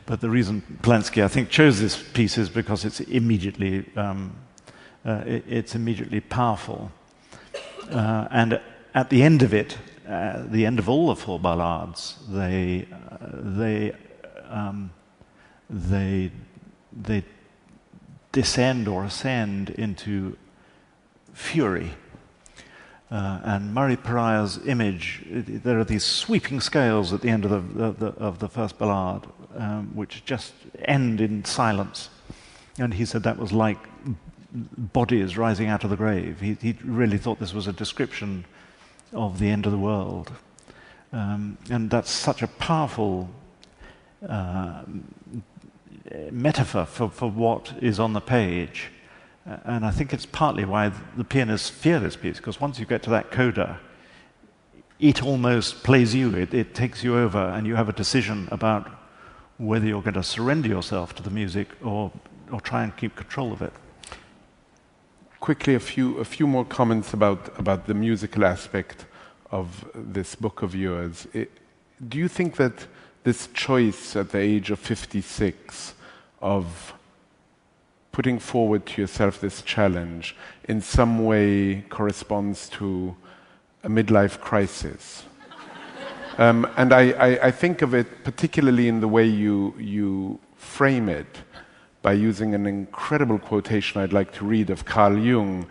but 0.06 0.20
the 0.20 0.30
reason 0.30 0.62
Polanski, 0.82 1.25
I 1.25 1.28
think, 1.28 1.50
chose 1.50 1.80
this 1.80 2.00
piece 2.12 2.38
is 2.38 2.49
because 2.49 2.84
it's 2.84 3.00
immediately, 3.00 3.84
um, 3.96 4.32
uh, 5.04 5.23
it- 5.26 5.44
it's 5.49 5.75
immediately 5.75 6.20
powerful. 6.20 6.92
Uh, 7.90 8.28
and 8.30 8.61
at 8.94 9.11
the 9.11 9.23
end 9.23 9.42
of 9.42 9.52
it, 9.52 9.78
uh, 10.08 10.42
the 10.46 10.66
end 10.66 10.78
of 10.78 10.88
all 10.88 11.08
the 11.08 11.16
four 11.16 11.38
ballads, 11.38 12.18
they, 12.28 12.87
uh, 12.92 13.26
they, 13.32 13.92
um, 14.49 14.90
they, 15.68 16.30
they 16.92 17.25
descend 18.32 18.88
or 18.88 19.04
ascend 19.04 19.70
into 19.70 20.37
fury. 21.32 21.92
Uh, 23.10 23.40
and 23.42 23.74
Murray 23.74 23.96
Perahia's 23.96 24.60
image, 24.66 25.22
there 25.28 25.80
are 25.80 25.84
these 25.84 26.04
sweeping 26.04 26.60
scales 26.60 27.12
at 27.12 27.22
the 27.22 27.28
end 27.28 27.44
of 27.44 27.50
the, 27.50 27.84
of 27.84 27.98
the, 27.98 28.06
of 28.06 28.38
the 28.38 28.48
first 28.48 28.78
ballad, 28.78 29.26
um, 29.56 29.90
which 29.96 30.24
just 30.24 30.52
end 30.84 31.20
in 31.20 31.44
silence. 31.44 32.08
And 32.78 32.94
he 32.94 33.04
said 33.04 33.24
that 33.24 33.36
was 33.36 33.52
like 33.52 33.78
bodies 34.52 35.36
rising 35.36 35.68
out 35.68 35.82
of 35.82 35.90
the 35.90 35.96
grave. 35.96 36.40
He, 36.40 36.54
he 36.54 36.76
really 36.84 37.18
thought 37.18 37.40
this 37.40 37.52
was 37.52 37.66
a 37.66 37.72
description 37.72 38.44
of 39.12 39.40
the 39.40 39.48
end 39.48 39.66
of 39.66 39.72
the 39.72 39.78
world. 39.78 40.30
Um, 41.12 41.58
and 41.68 41.90
that's 41.90 42.10
such 42.10 42.42
a 42.42 42.46
powerful 42.46 43.28
uh, 44.28 44.82
metaphor 46.30 46.86
for, 46.86 47.10
for 47.10 47.28
what 47.28 47.74
is 47.80 47.98
on 47.98 48.12
the 48.12 48.20
page. 48.20 48.90
And 49.47 49.85
I 49.85 49.90
think 49.90 50.12
it's 50.12 50.26
partly 50.26 50.64
why 50.64 50.92
the 51.16 51.25
pianists 51.25 51.70
fear 51.70 51.99
this 51.99 52.16
piece, 52.16 52.37
because 52.37 52.61
once 52.61 52.78
you 52.78 52.87
get 52.87 53.02
to 53.04 53.11
that 53.11 53.30
coda, 53.30 53.80
it 54.99 55.23
almost 55.23 55.82
plays 55.82 56.14
you, 56.14 56.35
it, 56.35 56.52
it 56.52 56.75
takes 56.75 57.02
you 57.02 57.16
over, 57.16 57.38
and 57.38 57.66
you 57.66 57.75
have 57.75 57.88
a 57.88 57.92
decision 57.92 58.49
about 58.52 58.90
whether 59.56 59.87
you're 59.87 60.02
going 60.02 60.14
to 60.14 60.23
surrender 60.23 60.68
yourself 60.68 61.14
to 61.14 61.23
the 61.23 61.30
music 61.30 61.68
or, 61.82 62.12
or 62.52 62.61
try 62.61 62.85
and 62.85 62.97
keep 62.97 63.16
control 63.16 63.52
of 63.52 63.62
it. 63.62 63.73
Quickly, 65.40 65.75
a 65.75 65.80
few, 65.80 66.18
a 66.18 66.25
few 66.25 66.47
more 66.47 66.66
comments 66.66 67.14
about, 67.14 67.59
about 67.59 67.87
the 67.87 67.94
musical 67.94 68.44
aspect 68.44 69.06
of 69.50 69.88
this 69.94 70.35
book 70.35 70.62
of 70.62 70.75
yours. 70.75 71.26
It, 71.32 71.50
do 72.09 72.18
you 72.18 72.28
think 72.28 72.56
that 72.56 72.87
this 73.25 73.49
choice 73.49 74.16
at 74.16 74.30
the 74.30 74.38
age 74.38 74.70
of 74.70 74.78
56 74.78 75.94
of 76.40 76.94
putting 78.12 78.38
forward 78.38 78.86
to 78.86 79.00
yourself 79.00 79.40
this 79.40 79.62
challenge 79.62 80.36
in 80.64 80.80
some 80.80 81.24
way 81.24 81.82
corresponds 81.88 82.68
to 82.68 83.16
a 83.84 83.88
midlife 83.88 84.40
crisis. 84.40 85.24
um, 86.38 86.68
and 86.76 86.92
I, 86.92 87.10
I, 87.10 87.46
I, 87.46 87.50
think 87.50 87.82
of 87.82 87.94
it 87.94 88.24
particularly 88.24 88.88
in 88.88 89.00
the 89.00 89.08
way 89.08 89.24
you, 89.24 89.74
you 89.78 90.38
frame 90.56 91.08
it 91.08 91.38
by 92.02 92.12
using 92.12 92.54
an 92.54 92.66
incredible 92.66 93.38
quotation 93.38 94.00
I'd 94.00 94.12
like 94.12 94.32
to 94.34 94.44
read 94.44 94.70
of 94.70 94.84
Carl 94.84 95.18
Jung, 95.18 95.66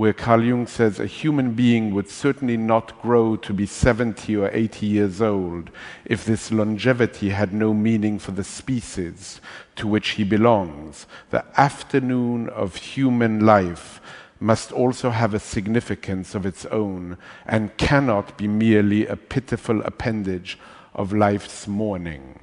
where 0.00 0.14
Carl 0.14 0.42
Jung 0.42 0.66
says 0.66 0.98
a 0.98 1.04
human 1.04 1.52
being 1.52 1.92
would 1.92 2.08
certainly 2.08 2.56
not 2.56 2.98
grow 3.02 3.36
to 3.36 3.52
be 3.52 3.66
70 3.66 4.34
or 4.34 4.48
80 4.50 4.86
years 4.86 5.20
old 5.20 5.70
if 6.06 6.24
this 6.24 6.50
longevity 6.50 7.28
had 7.28 7.52
no 7.52 7.74
meaning 7.74 8.18
for 8.18 8.30
the 8.30 8.42
species 8.42 9.42
to 9.76 9.86
which 9.86 10.12
he 10.12 10.24
belongs. 10.24 11.06
The 11.28 11.44
afternoon 11.60 12.48
of 12.48 12.76
human 12.76 13.44
life 13.44 14.00
must 14.40 14.72
also 14.72 15.10
have 15.10 15.34
a 15.34 15.38
significance 15.38 16.34
of 16.34 16.46
its 16.46 16.64
own 16.64 17.18
and 17.44 17.76
cannot 17.76 18.38
be 18.38 18.48
merely 18.48 19.06
a 19.06 19.16
pitiful 19.16 19.82
appendage 19.82 20.58
of 20.94 21.12
life's 21.12 21.68
morning. 21.68 22.40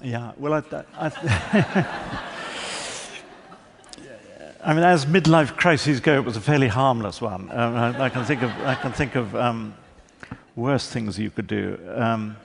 Yeah, 0.00 0.32
well, 0.38 0.54
I, 0.54 0.84
I 0.98 2.28
I 4.64 4.74
mean, 4.74 4.84
as 4.84 5.06
midlife 5.06 5.56
crises 5.56 5.98
go, 5.98 6.14
it 6.14 6.24
was 6.24 6.36
a 6.36 6.40
fairly 6.40 6.68
harmless 6.68 7.20
one. 7.20 7.50
Um, 7.50 7.74
I, 7.74 8.04
I, 8.04 8.08
can 8.08 8.24
think 8.24 8.42
of, 8.42 8.50
I 8.60 8.76
can 8.76 8.92
think 8.92 9.16
of 9.16 9.34
um, 9.34 9.74
worse 10.54 10.88
things 10.88 11.18
you 11.18 11.30
could 11.30 11.48
do. 11.48 11.78
Um, 11.92 12.36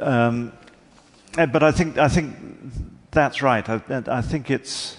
um 0.00 0.52
eh, 1.36 1.44
but 1.44 1.62
I 1.62 1.70
think, 1.70 1.98
I 1.98 2.08
think 2.08 2.34
that's 3.10 3.42
right. 3.42 3.68
I, 3.68 3.82
I, 4.06 4.22
think 4.22 4.50
it's. 4.50 4.96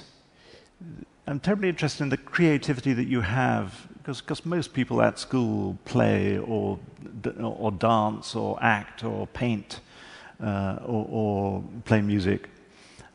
I'm 1.25 1.39
terribly 1.39 1.69
interested 1.69 2.03
in 2.03 2.09
the 2.09 2.17
creativity 2.17 2.93
that 2.93 3.07
you 3.07 3.21
have, 3.21 3.88
because, 3.98 4.45
most 4.45 4.71
people 4.71 5.01
at 5.01 5.17
school 5.17 5.79
play 5.86 6.38
or, 6.38 6.77
or 7.39 7.71
dance 7.71 8.36
or 8.36 8.59
act 8.62 9.03
or 9.03 9.25
paint 9.25 9.79
uh, 10.43 10.77
or, 10.86 11.07
or 11.09 11.63
play 11.86 12.01
music. 12.01 12.50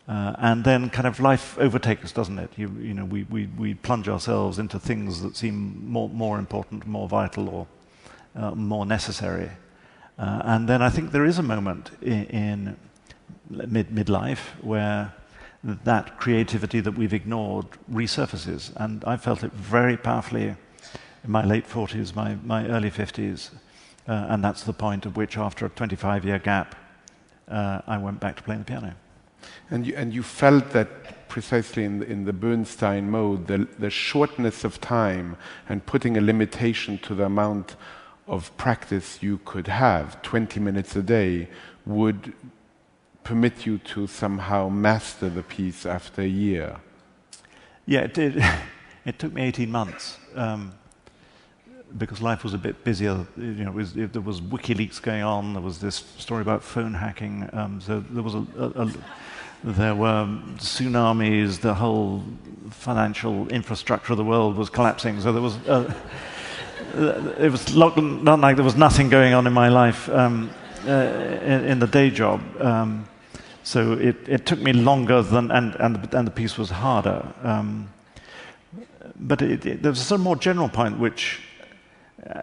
Uh, 0.07 0.35
and 0.39 0.65
then 0.65 0.91
kind 0.91 1.07
of 1.07 1.19
life 1.19 1.57
overtakes 1.59 2.05
us, 2.05 2.13
doesn't 2.13 2.39
it? 2.39 2.51
You, 2.57 2.71
you 2.79 2.93
know, 2.93 3.07
we, 3.07 3.23
we, 3.25 3.47
we 3.59 3.75
plunge 3.75 4.09
ourselves 4.09 4.59
into 4.59 4.79
things 4.79 5.23
that 5.23 5.35
seem 5.35 5.83
more, 5.89 6.11
more 6.11 6.39
important, 6.39 6.87
more 6.87 7.09
vital, 7.09 7.49
or 7.49 7.67
uh, 8.37 8.55
more 8.55 8.85
necessary. 8.85 9.51
Uh, 10.19 10.43
and 10.45 10.69
then 10.69 10.83
I 10.83 10.91
think 10.91 11.11
there 11.11 11.25
is 11.25 11.39
a 11.39 11.43
moment 11.43 11.91
in, 12.03 12.25
in 12.27 12.77
mid, 13.49 13.89
midlife 13.89 14.41
where 14.61 15.15
that 15.63 16.19
creativity 16.19 16.81
that 16.81 16.93
we've 16.93 17.15
ignored 17.15 17.67
resurfaces. 17.91 18.73
And 18.77 19.03
I 19.07 19.17
felt 19.17 19.43
it 19.43 19.53
very 19.53 19.97
powerfully 19.97 20.49
in 21.25 21.31
my 21.31 21.45
late 21.45 21.67
40s, 21.67 22.15
my, 22.15 22.37
my 22.45 22.69
early 22.69 22.91
50s. 22.91 23.51
Uh, 24.07 24.27
and 24.29 24.45
that's 24.45 24.65
the 24.65 24.75
point 24.75 25.07
at 25.07 25.17
which, 25.17 25.39
after 25.39 25.65
a 25.65 25.71
25 25.71 26.27
year 26.27 26.39
gap, 26.39 26.77
uh, 27.49 27.81
I 27.87 27.97
went 27.97 28.21
back 28.21 28.37
to 28.37 28.43
playing 28.43 28.61
the 28.61 28.67
piano. 28.67 28.95
And 29.71 29.87
you, 29.87 29.95
and 29.97 30.13
you 30.13 30.23
felt 30.23 30.71
that 30.71 31.29
precisely 31.29 31.85
in 31.85 31.99
the, 31.99 32.07
in 32.07 32.25
the 32.25 32.33
Bernstein 32.33 33.11
mode, 33.11 33.47
the, 33.47 33.67
the 33.79 33.91
shortness 33.91 34.63
of 34.65 34.81
time 34.81 35.37
and 35.69 35.85
putting 35.85 36.17
a 36.17 36.21
limitation 36.21 36.99
to 36.99 37.15
the 37.15 37.25
amount 37.25 37.77
of 38.27 38.57
practice 38.57 39.23
you 39.23 39.41
could 39.45 39.67
have, 39.67 40.23
20 40.23 40.61
minutes 40.61 40.97
a 40.97 41.03
day, 41.03 41.49
would 41.87 42.33
permit 43.25 43.67
you 43.67 43.79
to 43.79 44.07
somehow 44.07 44.69
master 44.69 45.29
the 45.29 45.43
piece 45.43 45.87
after 45.87 46.23
a 46.23 46.27
year. 46.27 46.77
Yeah, 47.87 48.01
it 48.01 48.15
did. 48.15 48.45
it 49.05 49.19
took 49.19 49.33
me 49.33 49.43
18 49.43 49.71
months. 49.71 50.19
Um, 50.35 50.73
because 51.97 52.21
life 52.21 52.43
was 52.43 52.55
a 52.55 52.59
bit 52.59 52.83
busier, 52.85 53.27
you 53.37 53.65
know, 53.65 53.71
was, 53.71 53.97
it, 53.97 54.13
there 54.13 54.23
was 54.23 54.41
WikiLeaks 54.41 55.01
going 55.01 55.23
on. 55.23 55.53
There 55.53 55.63
was 55.63 55.79
this 55.79 55.97
story 56.19 56.43
about 56.43 56.63
phone 56.63 56.95
hacking. 56.95 57.49
Um, 57.53 57.81
so 57.81 58.01
there 58.01 58.23
was 58.23 58.35
a, 58.35 58.47
a, 58.59 58.87
a, 58.87 58.93
there 59.65 59.95
were 59.95 60.27
tsunamis. 60.59 61.61
The 61.61 61.75
whole 61.75 62.23
financial 62.71 63.49
infrastructure 63.49 64.13
of 64.13 64.19
the 64.19 64.25
world 64.25 64.57
was 64.57 64.69
collapsing. 64.69 65.21
So 65.21 65.33
there 65.33 65.43
was, 65.43 65.57
uh, 65.67 65.93
it 67.39 67.51
was 67.51 67.75
not 67.75 68.41
like 68.41 68.57
there 68.57 68.65
was 68.65 68.77
nothing 68.77 69.09
going 69.09 69.33
on 69.33 69.47
in 69.47 69.53
my 69.53 69.69
life 69.69 70.09
um, 70.11 70.51
uh, 70.87 70.91
in, 70.91 71.65
in, 71.65 71.79
the 71.79 71.87
day 71.87 72.11
job. 72.11 72.41
Um, 72.61 73.07
so 73.63 73.93
it, 73.93 74.17
it, 74.29 74.45
took 74.45 74.59
me 74.61 74.75
longer 74.75 75.23
than, 75.23 75.51
and, 75.51 75.75
and, 75.77 76.13
and 76.13 76.27
the 76.27 76.31
piece 76.31 76.59
was 76.59 76.69
harder. 76.69 77.27
Um, 77.43 77.89
but 79.17 79.41
it, 79.41 79.65
it, 79.65 79.83
there's 79.83 80.01
a 80.01 80.05
sort 80.05 80.21
of 80.21 80.25
more 80.25 80.37
general 80.37 80.69
point 80.69 80.99
which 80.99 81.41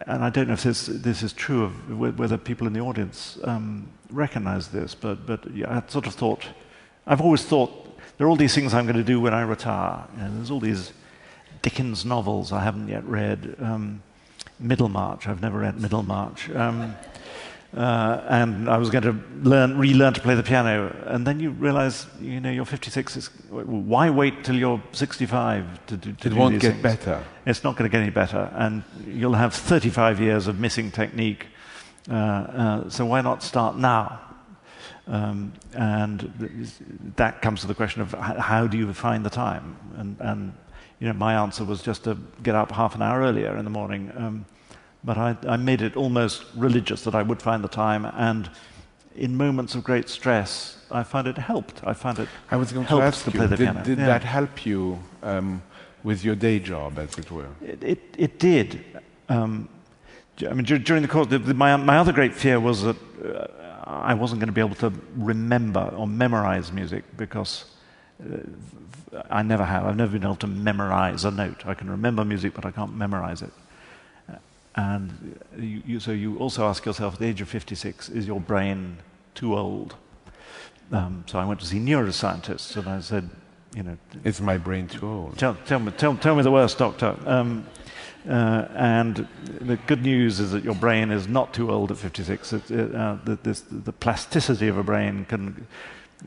and 0.07 0.23
I 0.23 0.29
don't 0.29 0.47
know 0.47 0.53
if 0.53 0.63
this, 0.63 0.85
this 0.85 1.23
is 1.23 1.33
true 1.33 1.63
of 1.63 1.99
whether 2.19 2.37
people 2.37 2.67
in 2.67 2.73
the 2.73 2.81
audience 2.81 3.39
um, 3.43 3.87
recognize 4.11 4.67
this, 4.67 4.93
but, 4.93 5.25
but 5.25 5.49
yeah, 5.55 5.75
I 5.75 5.89
sort 5.89 6.05
of 6.05 6.13
thought, 6.13 6.45
I've 7.05 7.21
always 7.21 7.43
thought 7.43 7.71
there 8.17 8.27
are 8.27 8.29
all 8.29 8.35
these 8.35 8.53
things 8.53 8.73
I'm 8.73 8.85
going 8.85 8.97
to 8.97 9.03
do 9.03 9.19
when 9.19 9.33
I 9.33 9.41
retire. 9.41 10.05
You 10.15 10.23
know, 10.23 10.35
there's 10.35 10.51
all 10.51 10.59
these 10.59 10.93
Dickens 11.61 12.05
novels 12.05 12.51
I 12.51 12.63
haven't 12.63 12.87
yet 12.87 13.03
read. 13.05 13.55
Um, 13.59 14.03
Middlemarch, 14.59 15.27
I've 15.27 15.41
never 15.41 15.59
read 15.59 15.79
Middlemarch. 15.79 16.49
Um, 16.51 16.95
uh, 17.75 18.21
and 18.27 18.69
I 18.69 18.77
was 18.77 18.89
going 18.89 19.03
to 19.03 19.15
learn, 19.47 19.77
relearn 19.77 20.13
to 20.13 20.21
play 20.21 20.35
the 20.35 20.43
piano. 20.43 20.93
And 21.05 21.25
then 21.25 21.39
you 21.39 21.51
realize, 21.51 22.05
you 22.19 22.39
know, 22.41 22.51
you're 22.51 22.65
56. 22.65 23.17
Is, 23.17 23.27
why 23.49 24.09
wait 24.09 24.43
till 24.43 24.55
you're 24.55 24.81
65 24.91 25.85
to, 25.87 25.97
to, 25.97 26.13
to 26.13 26.27
It 26.27 26.33
won't 26.33 26.59
get 26.59 26.73
things? 26.73 26.83
better. 26.83 27.23
It's 27.45 27.63
not 27.63 27.77
going 27.77 27.89
to 27.89 27.91
get 27.91 28.01
any 28.01 28.11
better. 28.11 28.51
And 28.55 28.83
you'll 29.07 29.35
have 29.35 29.53
35 29.53 30.19
years 30.19 30.47
of 30.47 30.59
missing 30.59 30.91
technique. 30.91 31.47
Uh, 32.09 32.13
uh, 32.13 32.89
so 32.89 33.05
why 33.05 33.21
not 33.21 33.41
start 33.41 33.77
now? 33.77 34.19
Um, 35.07 35.53
and 35.73 37.13
that 37.17 37.41
comes 37.41 37.61
to 37.61 37.67
the 37.67 37.73
question 37.73 38.01
of 38.01 38.13
how 38.13 38.67
do 38.67 38.77
you 38.77 38.93
find 38.93 39.25
the 39.25 39.29
time? 39.29 39.75
And, 39.97 40.15
and, 40.19 40.53
you 40.99 41.07
know, 41.07 41.13
my 41.13 41.33
answer 41.33 41.65
was 41.65 41.81
just 41.81 42.03
to 42.03 42.17
get 42.43 42.55
up 42.55 42.71
half 42.71 42.95
an 42.95 43.01
hour 43.01 43.21
earlier 43.21 43.57
in 43.57 43.65
the 43.65 43.71
morning. 43.71 44.11
Um, 44.15 44.45
but 45.03 45.17
I, 45.17 45.35
I, 45.47 45.57
made 45.57 45.81
it 45.81 45.97
almost 45.97 46.45
religious 46.55 47.03
that 47.03 47.15
I 47.15 47.23
would 47.23 47.41
find 47.41 47.63
the 47.63 47.67
time. 47.67 48.05
And 48.05 48.49
in 49.15 49.35
moments 49.35 49.73
of 49.73 49.83
great 49.83 50.09
stress, 50.09 50.77
I 50.91 51.03
found 51.03 51.27
it 51.27 51.37
helped. 51.37 51.81
I 51.83 51.93
found 51.93 52.19
it. 52.19 52.29
I 52.51 52.55
was 52.55 52.71
going 52.71 52.85
to 52.85 53.01
ask 53.01 53.25
to 53.25 53.31
you, 53.31 53.47
did, 53.47 53.83
did 53.83 53.97
yeah. 53.97 54.05
that 54.05 54.23
help 54.23 54.65
you 54.65 54.99
um, 55.23 55.63
with 56.03 56.23
your 56.23 56.35
day 56.35 56.59
job, 56.59 56.99
as 56.99 57.17
it 57.17 57.31
were? 57.31 57.47
It, 57.61 57.83
it, 57.83 58.15
it 58.17 58.39
did. 58.39 58.83
Um, 59.27 59.69
I 60.47 60.53
mean, 60.53 60.65
during 60.65 61.01
the 61.01 61.07
course, 61.07 61.27
the, 61.27 61.39
the, 61.39 61.53
my, 61.53 61.75
my 61.77 61.97
other 61.97 62.13
great 62.13 62.33
fear 62.33 62.59
was 62.59 62.83
that 62.83 62.95
uh, 63.23 63.47
I 63.83 64.13
wasn't 64.13 64.39
going 64.39 64.47
to 64.47 64.53
be 64.53 64.61
able 64.61 64.75
to 64.75 64.93
remember 65.15 65.93
or 65.95 66.07
memorize 66.07 66.71
music 66.71 67.03
because 67.17 67.65
uh, 68.23 68.37
I 69.29 69.41
never 69.41 69.65
have. 69.65 69.85
I've 69.85 69.95
never 69.95 70.13
been 70.13 70.23
able 70.23 70.35
to 70.37 70.47
memorize 70.47 71.25
a 71.25 71.31
note. 71.31 71.65
I 71.65 71.73
can 71.73 71.89
remember 71.89 72.23
music, 72.23 72.53
but 72.53 72.65
I 72.65 72.71
can't 72.71 72.95
memorize 72.95 73.41
it. 73.41 73.51
And 74.75 75.39
you, 75.57 75.83
you, 75.85 75.99
so 75.99 76.11
you 76.11 76.37
also 76.37 76.67
ask 76.67 76.85
yourself, 76.85 77.15
at 77.15 77.19
the 77.19 77.25
age 77.25 77.41
of 77.41 77.49
56, 77.49 78.09
is 78.09 78.25
your 78.25 78.39
brain 78.39 78.97
too 79.35 79.57
old? 79.57 79.95
Um, 80.91 81.23
so 81.27 81.39
I 81.39 81.45
went 81.45 81.59
to 81.61 81.65
see 81.65 81.79
neuroscientists 81.79 82.75
and 82.77 82.87
I 82.87 82.99
said, 83.01 83.29
you 83.75 83.83
know, 83.83 83.97
is 84.23 84.41
my 84.41 84.57
brain 84.57 84.87
too 84.87 85.07
old? 85.07 85.37
Tell, 85.37 85.55
tell, 85.65 85.79
me, 85.79 85.91
tell, 85.93 86.15
tell 86.17 86.35
me 86.35 86.43
the 86.43 86.51
worst, 86.51 86.77
doctor. 86.77 87.15
Um, 87.25 87.65
uh, 88.29 88.67
and 88.75 89.27
the 89.61 89.77
good 89.87 90.03
news 90.03 90.39
is 90.39 90.51
that 90.51 90.63
your 90.63 90.75
brain 90.75 91.09
is 91.09 91.27
not 91.27 91.53
too 91.53 91.71
old 91.71 91.91
at 91.91 91.97
56. 91.97 92.53
It, 92.53 92.71
it, 92.71 92.95
uh, 92.95 93.17
the, 93.23 93.35
this, 93.41 93.61
the, 93.71 93.91
plasticity 93.91 94.67
of 94.67 94.77
a 94.77 94.83
brain 94.83 95.25
can, 95.25 95.65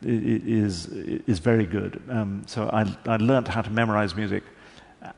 is, 0.02 0.88
is 0.88 1.38
very 1.38 1.66
good. 1.66 2.02
Um, 2.08 2.42
so 2.46 2.68
I, 2.72 2.92
I 3.06 3.16
learned 3.16 3.46
how 3.46 3.62
to 3.62 3.70
memorize 3.70 4.16
music. 4.16 4.42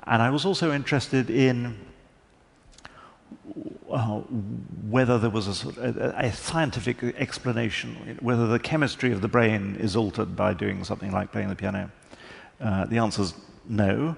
And 0.06 0.20
I 0.20 0.28
was 0.30 0.44
also 0.44 0.72
interested 0.72 1.30
in 1.30 1.76
uh, 3.90 4.18
whether 4.90 5.18
there 5.18 5.30
was 5.30 5.64
a, 5.64 6.14
a, 6.18 6.26
a, 6.26 6.32
scientific 6.32 7.02
explanation, 7.02 8.18
whether 8.20 8.46
the 8.46 8.58
chemistry 8.58 9.12
of 9.12 9.20
the 9.20 9.28
brain 9.28 9.76
is 9.76 9.96
altered 9.96 10.36
by 10.36 10.52
doing 10.52 10.84
something 10.84 11.12
like 11.12 11.32
playing 11.32 11.48
the 11.48 11.54
piano. 11.54 11.90
Uh, 12.60 12.86
the 12.86 12.98
answer 12.98 13.22
is 13.22 13.34
no, 13.68 14.16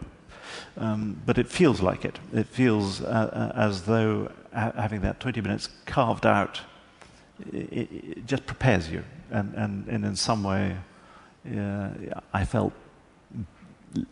um, 0.76 1.20
but 1.26 1.38
it 1.38 1.48
feels 1.48 1.80
like 1.80 2.04
it. 2.04 2.18
It 2.32 2.46
feels 2.46 3.00
uh, 3.00 3.52
uh 3.54 3.58
as 3.58 3.82
though 3.82 4.30
ha- 4.54 4.72
having 4.76 5.00
that 5.02 5.20
20 5.20 5.40
minutes 5.40 5.68
carved 5.86 6.26
out 6.26 6.60
it, 7.52 7.92
it 7.92 8.26
just 8.26 8.46
prepares 8.46 8.90
you, 8.90 9.04
and, 9.30 9.54
and, 9.54 9.86
and 9.88 10.04
in 10.04 10.16
some 10.16 10.42
way, 10.42 10.76
uh, 11.56 11.90
I 12.32 12.44
felt 12.44 12.72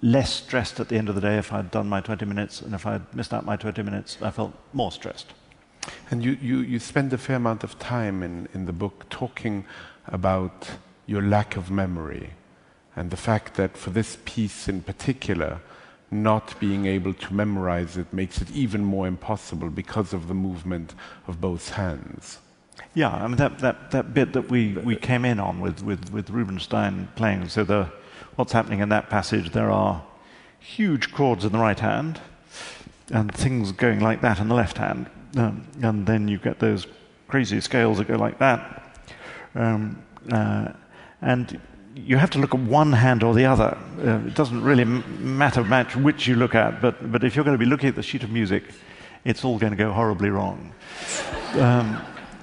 less 0.00 0.32
stressed 0.32 0.80
at 0.80 0.88
the 0.88 0.96
end 0.96 1.08
of 1.08 1.14
the 1.14 1.20
day 1.20 1.36
if 1.36 1.52
I'd 1.52 1.70
done 1.70 1.88
my 1.88 2.00
20 2.00 2.24
minutes, 2.24 2.62
and 2.62 2.74
if 2.74 2.86
I'd 2.86 3.14
missed 3.14 3.34
out 3.34 3.44
my 3.44 3.56
20 3.56 3.82
minutes, 3.82 4.18
I 4.22 4.30
felt 4.30 4.52
more 4.72 4.92
stressed. 4.92 5.32
And 6.10 6.24
you, 6.24 6.38
you, 6.40 6.58
you 6.60 6.78
spend 6.78 7.12
a 7.12 7.18
fair 7.18 7.36
amount 7.36 7.62
of 7.62 7.78
time 7.78 8.22
in, 8.22 8.48
in 8.54 8.66
the 8.66 8.72
book 8.72 9.06
talking 9.10 9.64
about 10.06 10.70
your 11.06 11.22
lack 11.22 11.56
of 11.56 11.70
memory 11.70 12.30
And 12.96 13.10
the 13.10 13.16
fact 13.16 13.54
that 13.54 13.76
for 13.76 13.90
this 13.90 14.16
piece 14.24 14.68
in 14.68 14.82
particular, 14.82 15.60
not 16.10 16.58
being 16.58 16.86
able 16.86 17.12
to 17.12 17.34
memorize 17.34 17.96
it 17.96 18.12
makes 18.12 18.40
it 18.40 18.50
even 18.52 18.84
more 18.84 19.06
impossible 19.06 19.70
because 19.70 20.12
of 20.12 20.28
the 20.28 20.34
movement 20.34 20.94
of 21.26 21.40
both 21.40 21.70
hands. 21.70 22.38
Yeah, 22.94 23.10
I 23.10 23.26
mean 23.26 23.36
that, 23.36 23.58
that, 23.58 23.90
that 23.90 24.14
bit 24.14 24.32
that 24.32 24.48
we, 24.48 24.72
we 24.72 24.96
came 24.96 25.24
in 25.24 25.38
on 25.40 25.60
with, 25.60 25.82
with, 25.82 26.10
with 26.12 26.30
Rubinstein 26.30 27.08
playing. 27.16 27.48
So 27.48 27.64
the, 27.64 27.90
what's 28.36 28.52
happening 28.52 28.80
in 28.80 28.88
that 28.90 29.10
passage? 29.10 29.50
There 29.50 29.70
are 29.70 30.02
huge 30.58 31.12
chords 31.12 31.44
in 31.44 31.52
the 31.52 31.58
right 31.58 31.78
hand, 31.78 32.20
and 33.10 33.32
things 33.32 33.72
going 33.72 34.00
like 34.00 34.20
that 34.22 34.40
in 34.40 34.48
the 34.48 34.54
left 34.54 34.78
hand, 34.78 35.08
um, 35.36 35.66
and 35.82 36.06
then 36.06 36.28
you 36.28 36.38
get 36.38 36.58
those 36.58 36.86
crazy 37.28 37.60
scales 37.60 37.98
that 37.98 38.08
go 38.08 38.16
like 38.16 38.38
that, 38.38 38.98
um, 39.54 40.02
uh, 40.32 40.72
and 41.20 41.60
you 41.96 42.18
have 42.18 42.30
to 42.30 42.38
look 42.38 42.54
at 42.54 42.60
one 42.60 42.92
hand 42.92 43.22
or 43.22 43.34
the 43.34 43.46
other. 43.46 43.76
Uh, 43.98 44.26
it 44.26 44.34
doesn't 44.34 44.62
really 44.62 44.82
m- 44.82 45.38
matter 45.38 45.64
much 45.64 45.96
which 45.96 46.26
you 46.26 46.36
look 46.36 46.54
at, 46.54 46.82
but, 46.82 47.10
but 47.10 47.24
if 47.24 47.34
you're 47.34 47.44
going 47.44 47.58
to 47.58 47.64
be 47.64 47.68
looking 47.68 47.88
at 47.88 47.94
the 47.94 48.02
sheet 48.02 48.22
of 48.22 48.30
music, 48.30 48.64
it's 49.24 49.44
all 49.44 49.58
going 49.58 49.72
to 49.72 49.76
go 49.76 49.92
horribly 49.92 50.28
wrong. 50.28 50.72
Um, 51.54 52.00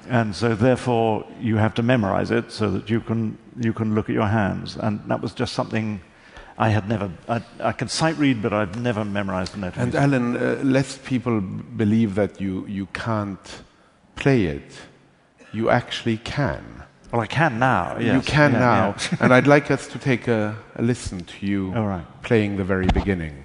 and 0.08 0.34
so, 0.34 0.54
therefore, 0.54 1.24
you 1.40 1.56
have 1.56 1.72
to 1.74 1.82
memorize 1.82 2.30
it 2.30 2.50
so 2.50 2.70
that 2.72 2.90
you 2.90 3.00
can, 3.00 3.38
you 3.58 3.72
can 3.72 3.94
look 3.94 4.10
at 4.10 4.14
your 4.14 4.26
hands. 4.26 4.76
And 4.76 5.00
that 5.08 5.22
was 5.22 5.32
just 5.32 5.54
something 5.54 6.00
I 6.58 6.68
had 6.68 6.88
never, 6.88 7.10
I, 7.28 7.42
I 7.60 7.72
can 7.72 7.88
sight 7.88 8.18
read, 8.18 8.42
but 8.42 8.52
I've 8.52 8.78
never 8.78 9.04
memorized 9.04 9.54
the 9.54 9.58
note. 9.58 9.76
And 9.76 9.94
Alan, 9.94 10.36
uh, 10.36 10.60
lest 10.62 11.04
people 11.04 11.40
believe 11.40 12.16
that 12.16 12.40
you, 12.40 12.66
you 12.66 12.86
can't 12.86 13.62
play 14.16 14.44
it, 14.44 14.72
you 15.52 15.70
actually 15.70 16.18
can. 16.18 16.83
Well, 17.14 17.22
I 17.22 17.28
can 17.28 17.60
now. 17.60 17.96
Yes. 18.00 18.16
You 18.16 18.32
can 18.32 18.52
yeah, 18.54 18.58
now. 18.58 18.96
yeah. 18.98 19.18
and 19.20 19.32
I'd 19.32 19.46
like 19.46 19.70
us 19.70 19.86
to 19.86 20.00
take 20.00 20.26
a, 20.26 20.56
a 20.74 20.82
listen 20.82 21.20
to 21.20 21.46
you 21.46 21.70
right. 21.72 22.04
playing 22.24 22.56
the 22.56 22.64
very 22.64 22.88
beginning. 22.88 23.44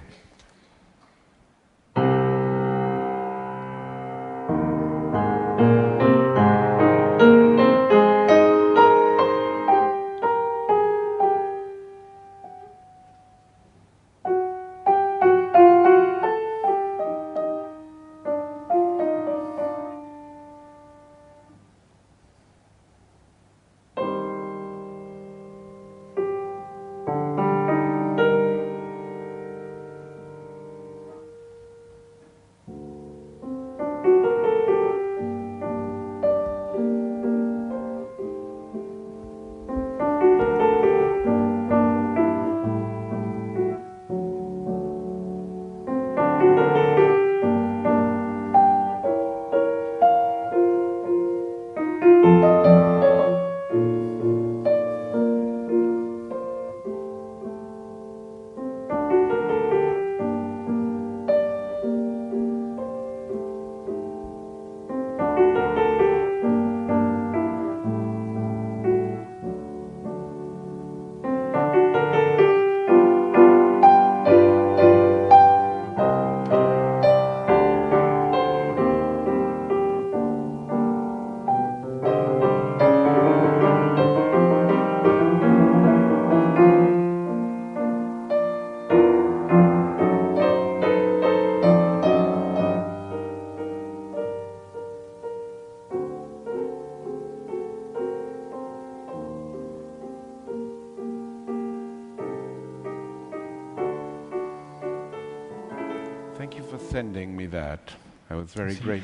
That 108.54 108.64
was 108.66 108.76
very 108.78 109.00
great. 109.00 109.02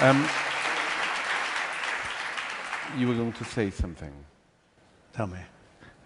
Um, 0.00 0.28
you 2.98 3.08
were 3.08 3.14
going 3.14 3.32
to 3.32 3.44
say 3.44 3.70
something. 3.70 4.12
Tell 5.14 5.26
me. 5.26 5.38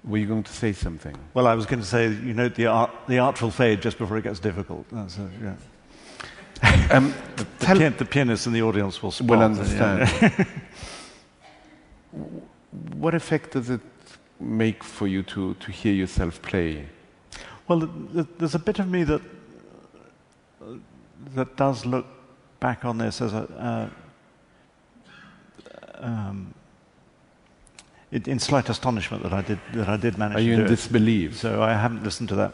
Were 0.04 0.18
you 0.18 0.26
going 0.26 0.44
to 0.44 0.52
say 0.52 0.72
something? 0.72 1.16
Well, 1.34 1.46
I 1.46 1.54
was 1.54 1.66
going 1.66 1.80
to 1.80 1.86
say, 1.86 2.04
you 2.08 2.32
note 2.34 2.54
the, 2.54 2.66
art, 2.66 2.90
the 3.08 3.18
artful 3.18 3.50
fade 3.50 3.82
just 3.82 3.98
before 3.98 4.18
it 4.18 4.22
gets 4.22 4.38
difficult. 4.38 4.86
That's 4.92 5.18
a, 5.18 5.28
yeah. 5.42 5.54
Um, 6.90 7.12
The, 7.36 7.44
tell- 7.58 7.76
pian- 7.76 7.96
the 7.98 8.04
pianist 8.04 8.46
in 8.46 8.52
the 8.52 8.62
audience 8.62 9.02
will 9.02 9.12
will 9.26 9.38
yeah. 9.40 9.44
understand. 9.44 10.46
what 12.96 13.14
effect 13.14 13.50
does 13.52 13.68
it 13.70 13.80
make 14.40 14.84
for 14.84 15.06
you 15.08 15.22
to, 15.24 15.54
to 15.54 15.72
hear 15.72 15.92
yourself 15.92 16.40
play? 16.42 16.86
Well, 17.68 17.80
th- 17.80 17.90
th- 18.14 18.26
there's 18.38 18.54
a 18.54 18.58
bit 18.60 18.78
of 18.78 18.88
me 18.88 19.04
that 19.04 19.20
that 21.34 21.56
does 21.56 21.86
look 21.86 22.06
back 22.60 22.84
on 22.84 22.98
this 22.98 23.20
as 23.20 23.32
a 23.32 23.90
uh, 26.00 26.04
um, 26.04 26.54
it, 28.10 28.28
in 28.28 28.38
slight 28.38 28.68
astonishment 28.68 29.22
that 29.22 29.32
I 29.32 29.42
did 29.42 29.58
that 29.74 29.88
I 29.88 29.96
did 29.96 30.18
manage 30.18 30.36
Are 30.36 30.40
to 30.40 30.44
you 30.44 30.54
in 30.54 30.60
it. 30.60 30.68
disbelief? 30.68 31.36
So 31.36 31.62
I 31.62 31.72
haven't 31.74 32.02
listened 32.02 32.28
to 32.30 32.36
that. 32.36 32.52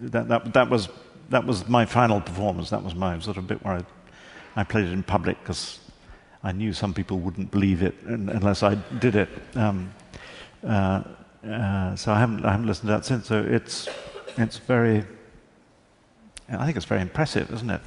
That, 0.00 0.28
that. 0.28 0.52
that 0.52 0.70
was 0.70 0.88
that 1.30 1.44
was 1.44 1.68
my 1.68 1.84
final 1.84 2.20
performance. 2.20 2.70
That 2.70 2.82
was 2.82 2.94
my 2.94 3.18
sort 3.18 3.36
of 3.36 3.46
bit 3.46 3.64
where 3.64 3.74
I, 3.74 4.60
I 4.60 4.64
played 4.64 4.86
it 4.86 4.92
in 4.92 5.02
public 5.02 5.38
because 5.40 5.80
I 6.44 6.52
knew 6.52 6.72
some 6.72 6.94
people 6.94 7.18
wouldn't 7.18 7.50
believe 7.50 7.82
it 7.82 7.94
unless 8.04 8.62
I 8.62 8.74
did 9.00 9.16
it. 9.16 9.28
Um, 9.54 9.92
uh, 10.64 11.02
uh, 11.48 11.96
so 11.96 12.12
I 12.12 12.18
haven't 12.18 12.44
I 12.44 12.52
haven't 12.52 12.66
listened 12.66 12.88
to 12.88 12.92
that 12.92 13.04
since. 13.04 13.26
So 13.26 13.42
it's 13.42 13.88
it's 14.36 14.58
very. 14.58 15.04
I 16.48 16.64
think 16.64 16.76
it's 16.76 16.86
very 16.86 17.00
impressive, 17.00 17.50
isn't 17.52 17.70
it? 17.70 17.80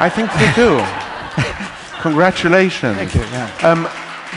I 0.00 0.08
think 0.08 0.30
so 0.32 0.52
too. 0.52 2.00
Congratulations. 2.02 2.96
Thank 2.96 3.14
you, 3.14 3.22
yeah. 3.22 3.50
Um, 3.62 3.88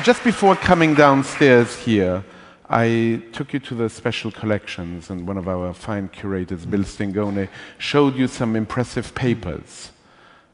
just 0.04 0.24
before 0.24 0.56
coming 0.56 0.94
downstairs 0.94 1.76
here, 1.76 2.24
I 2.70 3.24
took 3.34 3.54
you 3.54 3.60
to 3.62 3.76
the 3.76 3.90
special 3.90 4.30
collections, 4.30 5.10
and 5.10 5.28
one 5.28 5.38
of 5.38 5.48
our 5.48 5.74
fine 5.74 6.10
curators, 6.10 6.66
Bill 6.66 6.84
Stingone, 6.84 7.50
showed 7.78 8.16
you 8.16 8.28
some 8.28 8.56
impressive 8.56 9.16
papers, 9.16 9.92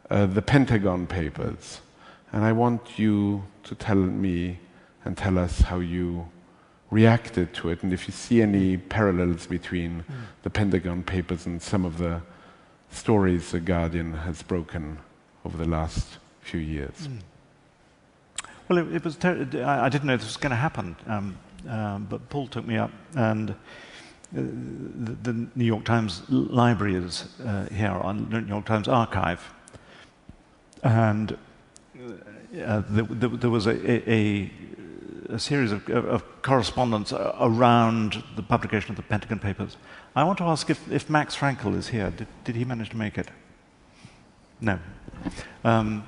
uh, 0.09 0.25
the 0.27 0.41
Pentagon 0.41 1.07
papers. 1.07 1.81
And 2.31 2.45
I 2.45 2.51
want 2.51 2.97
you 2.97 3.43
to 3.63 3.75
tell 3.75 3.97
me 3.97 4.59
and 5.03 5.17
tell 5.17 5.37
us 5.37 5.61
how 5.61 5.79
you 5.79 6.29
reacted 6.89 7.53
to 7.55 7.69
it, 7.69 7.83
and 7.83 7.91
if 7.91 8.07
you 8.07 8.13
see 8.13 8.41
any 8.41 8.77
parallels 8.77 9.47
between 9.47 10.05
the 10.43 10.49
Pentagon 10.49 11.03
papers 11.03 11.45
and 11.47 11.61
some 11.61 11.83
of 11.83 11.97
the 11.97 12.21
stories 12.93 13.51
the 13.51 13.59
Guardian 13.59 14.13
has 14.13 14.41
broken 14.41 14.99
over 15.45 15.57
the 15.57 15.67
last 15.67 16.17
few 16.41 16.59
years. 16.59 17.09
Well, 18.69 18.79
it, 18.79 18.95
it 18.95 19.03
was. 19.03 19.15
Ter- 19.15 19.47
I, 19.55 19.85
I 19.85 19.89
didn't 19.89 20.05
know 20.05 20.17
this 20.17 20.25
was 20.25 20.37
going 20.37 20.51
to 20.51 20.55
happen, 20.55 20.95
um, 21.07 21.37
um, 21.67 22.07
but 22.09 22.29
Paul 22.29 22.47
took 22.47 22.65
me 22.65 22.77
up, 22.77 22.91
and 23.15 23.51
uh, 23.51 23.53
the, 24.31 25.31
the 25.31 25.47
New 25.55 25.65
York 25.65 25.83
Times 25.83 26.21
library 26.29 26.95
is 26.95 27.27
uh, 27.45 27.65
here 27.65 27.91
on 27.91 28.29
New 28.29 28.45
York 28.45 28.65
Times 28.65 28.87
archive, 28.87 29.53
and 30.83 31.37
uh, 31.93 32.83
there, 32.89 33.03
there, 33.03 33.29
there 33.29 33.49
was 33.49 33.67
a, 33.67 34.11
a, 34.11 34.51
a 35.29 35.39
series 35.39 35.71
of, 35.71 35.87
of 35.89 36.23
correspondence 36.41 37.11
around 37.13 38.23
the 38.35 38.43
publication 38.43 38.91
of 38.91 38.95
the 38.95 39.03
Pentagon 39.03 39.39
Papers. 39.39 39.77
I 40.15 40.23
want 40.23 40.37
to 40.37 40.43
ask 40.43 40.69
if, 40.69 40.91
if 40.91 41.09
Max 41.09 41.35
Frankel 41.35 41.75
is 41.75 41.87
here. 41.87 42.11
Did, 42.11 42.27
did 42.43 42.55
he 42.55 42.65
manage 42.65 42.89
to 42.91 42.97
make 42.97 43.17
it? 43.17 43.29
No. 44.61 44.77
Um, 45.63 46.03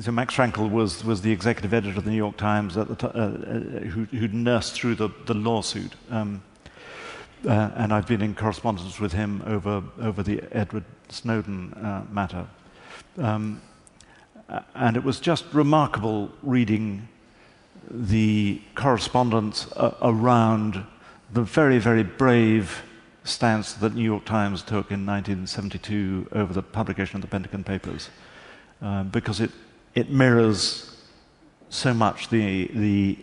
so 0.00 0.10
Max 0.12 0.34
Frankel 0.34 0.70
was, 0.70 1.04
was 1.04 1.20
the 1.20 1.30
executive 1.30 1.74
editor 1.74 1.98
of 1.98 2.04
the 2.04 2.10
New 2.10 2.16
York 2.16 2.38
Times 2.38 2.78
at 2.78 2.88
the 2.88 2.96
t- 2.96 3.06
uh, 3.06 3.10
uh, 3.10 3.30
who, 3.90 4.04
who 4.04 4.28
nursed 4.28 4.72
through 4.72 4.94
the, 4.94 5.10
the 5.26 5.34
lawsuit. 5.34 5.92
Um, 6.10 6.42
uh, 7.46 7.70
and 7.76 7.92
I've 7.92 8.06
been 8.06 8.22
in 8.22 8.34
correspondence 8.34 8.98
with 8.98 9.12
him 9.12 9.42
over, 9.46 9.82
over 10.00 10.22
the 10.22 10.42
Edward 10.50 10.84
Snowden 11.10 11.74
uh, 11.74 12.04
matter. 12.10 12.46
Um, 13.18 13.60
and 14.74 14.96
it 14.96 15.04
was 15.04 15.20
just 15.20 15.44
remarkable 15.52 16.30
reading 16.42 17.08
the 17.90 18.60
correspondence 18.74 19.70
uh, 19.72 19.94
around 20.00 20.84
the 21.32 21.42
very, 21.42 21.78
very 21.78 22.02
brave 22.02 22.82
stance 23.28 23.74
that 23.74 23.94
New 23.94 24.02
York 24.02 24.24
Times 24.24 24.62
took 24.62 24.90
in 24.90 25.06
1972 25.06 26.28
over 26.32 26.52
the 26.52 26.62
publication 26.62 27.16
of 27.16 27.22
the 27.22 27.28
Pentagon 27.28 27.62
Papers, 27.62 28.10
uh, 28.82 29.04
because 29.04 29.40
it, 29.40 29.50
it 29.94 30.10
mirrors 30.10 30.96
so 31.68 31.92
much 31.92 32.28
the, 32.30 32.66
the, 32.68 33.18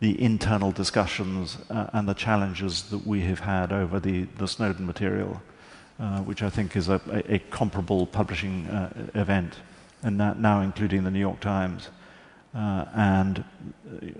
the 0.00 0.20
internal 0.20 0.72
discussions 0.72 1.58
uh, 1.70 1.90
and 1.92 2.08
the 2.08 2.14
challenges 2.14 2.84
that 2.84 3.06
we 3.06 3.20
have 3.20 3.40
had 3.40 3.72
over 3.72 4.00
the, 4.00 4.24
the 4.38 4.48
Snowden 4.48 4.86
material, 4.86 5.40
uh, 6.00 6.20
which 6.20 6.42
I 6.42 6.50
think 6.50 6.76
is 6.76 6.88
a, 6.88 7.00
a, 7.28 7.38
comparable 7.50 8.06
publishing 8.06 8.66
uh, 8.68 9.10
event, 9.14 9.56
and 10.02 10.16
now 10.16 10.60
including 10.60 11.04
the 11.04 11.10
New 11.10 11.20
York 11.20 11.40
Times. 11.40 11.90
Uh, 12.54 12.86
and 12.94 13.44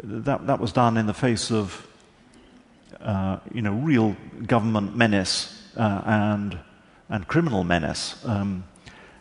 that, 0.02 0.46
that 0.46 0.60
was 0.60 0.72
done 0.72 0.96
in 0.96 1.06
the 1.06 1.14
face 1.14 1.50
of 1.50 1.86
you 3.52 3.62
know, 3.62 3.72
real 3.72 4.16
government 4.46 4.96
menace 4.96 5.62
uh, 5.76 6.02
and, 6.04 6.58
and 7.08 7.26
criminal 7.28 7.64
menace. 7.64 8.24
Um, 8.24 8.64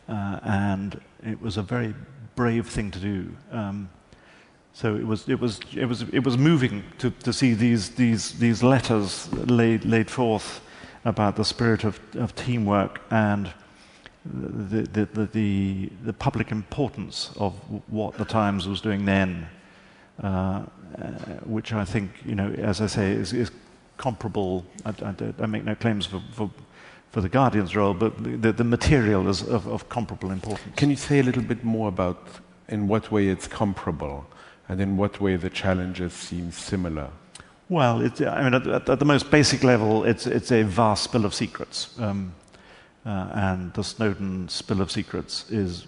uh, 0.09 0.39
and 0.43 1.01
it 1.23 1.41
was 1.41 1.57
a 1.57 1.61
very 1.61 1.93
brave 2.35 2.67
thing 2.67 2.91
to 2.91 2.99
do. 2.99 3.35
Um, 3.51 3.89
so 4.73 4.95
it 4.95 5.05
was, 5.05 5.27
it 5.27 5.39
was, 5.39 5.59
it 5.75 5.85
was, 5.85 6.03
it 6.13 6.23
was 6.23 6.37
moving 6.37 6.83
to, 6.99 7.09
to 7.09 7.33
see 7.33 7.53
these, 7.53 7.95
these, 7.95 8.37
these 8.37 8.61
letters 8.61 9.31
laid, 9.33 9.85
laid 9.85 10.09
forth 10.09 10.61
about 11.03 11.35
the 11.35 11.43
spirit 11.43 11.83
of, 11.83 11.99
of 12.15 12.35
teamwork 12.35 13.01
and 13.09 13.51
the, 14.23 14.81
the, 14.83 15.05
the, 15.05 15.25
the, 15.25 15.89
the 16.03 16.13
public 16.13 16.51
importance 16.51 17.31
of 17.37 17.53
what 17.89 18.17
the 18.17 18.25
Times 18.25 18.67
was 18.67 18.81
doing 18.81 19.05
then, 19.05 19.47
uh, 20.21 20.27
uh, 20.27 20.63
which 21.45 21.73
I 21.73 21.85
think, 21.85 22.11
you 22.25 22.35
know, 22.35 22.51
as 22.51 22.81
I 22.81 22.87
say, 22.87 23.11
is, 23.11 23.33
is 23.33 23.51
comparable. 23.97 24.65
I, 24.85 24.89
I, 24.89 25.33
I, 25.39 25.45
make 25.45 25.65
no 25.65 25.75
claims 25.75 26.05
for, 26.05 26.21
for, 26.31 26.49
for 27.11 27.21
the 27.21 27.29
Guardian's 27.29 27.75
role, 27.75 27.93
but 27.93 28.41
the, 28.41 28.51
the 28.51 28.63
material 28.63 29.27
is 29.27 29.41
of, 29.41 29.67
of, 29.67 29.89
comparable 29.89 30.31
importance. 30.31 30.75
Can 30.75 30.89
you 30.89 30.95
say 30.95 31.19
a 31.19 31.23
little 31.23 31.43
bit 31.43 31.63
more 31.63 31.89
about 31.89 32.27
in 32.69 32.87
what 32.87 33.11
way 33.11 33.27
it's 33.27 33.47
comparable 33.47 34.25
and 34.69 34.81
in 34.81 34.97
what 34.97 35.19
way 35.19 35.35
the 35.35 35.49
challenges 35.49 36.13
seem 36.13 36.51
similar? 36.51 37.09
Well, 37.69 37.97
I 38.01 38.43
mean, 38.43 38.53
at, 38.53 38.89
at, 38.89 38.99
the 38.99 39.05
most 39.05 39.29
basic 39.29 39.63
level, 39.63 40.05
it's, 40.05 40.25
it's 40.25 40.51
a 40.51 40.63
vast 40.63 41.03
spill 41.03 41.25
of 41.25 41.33
secrets. 41.33 41.99
Um, 41.99 42.33
uh, 43.05 43.29
and 43.33 43.73
the 43.73 43.83
Snowden 43.83 44.49
spill 44.49 44.81
of 44.81 44.91
secrets 44.91 45.49
is 45.49 45.87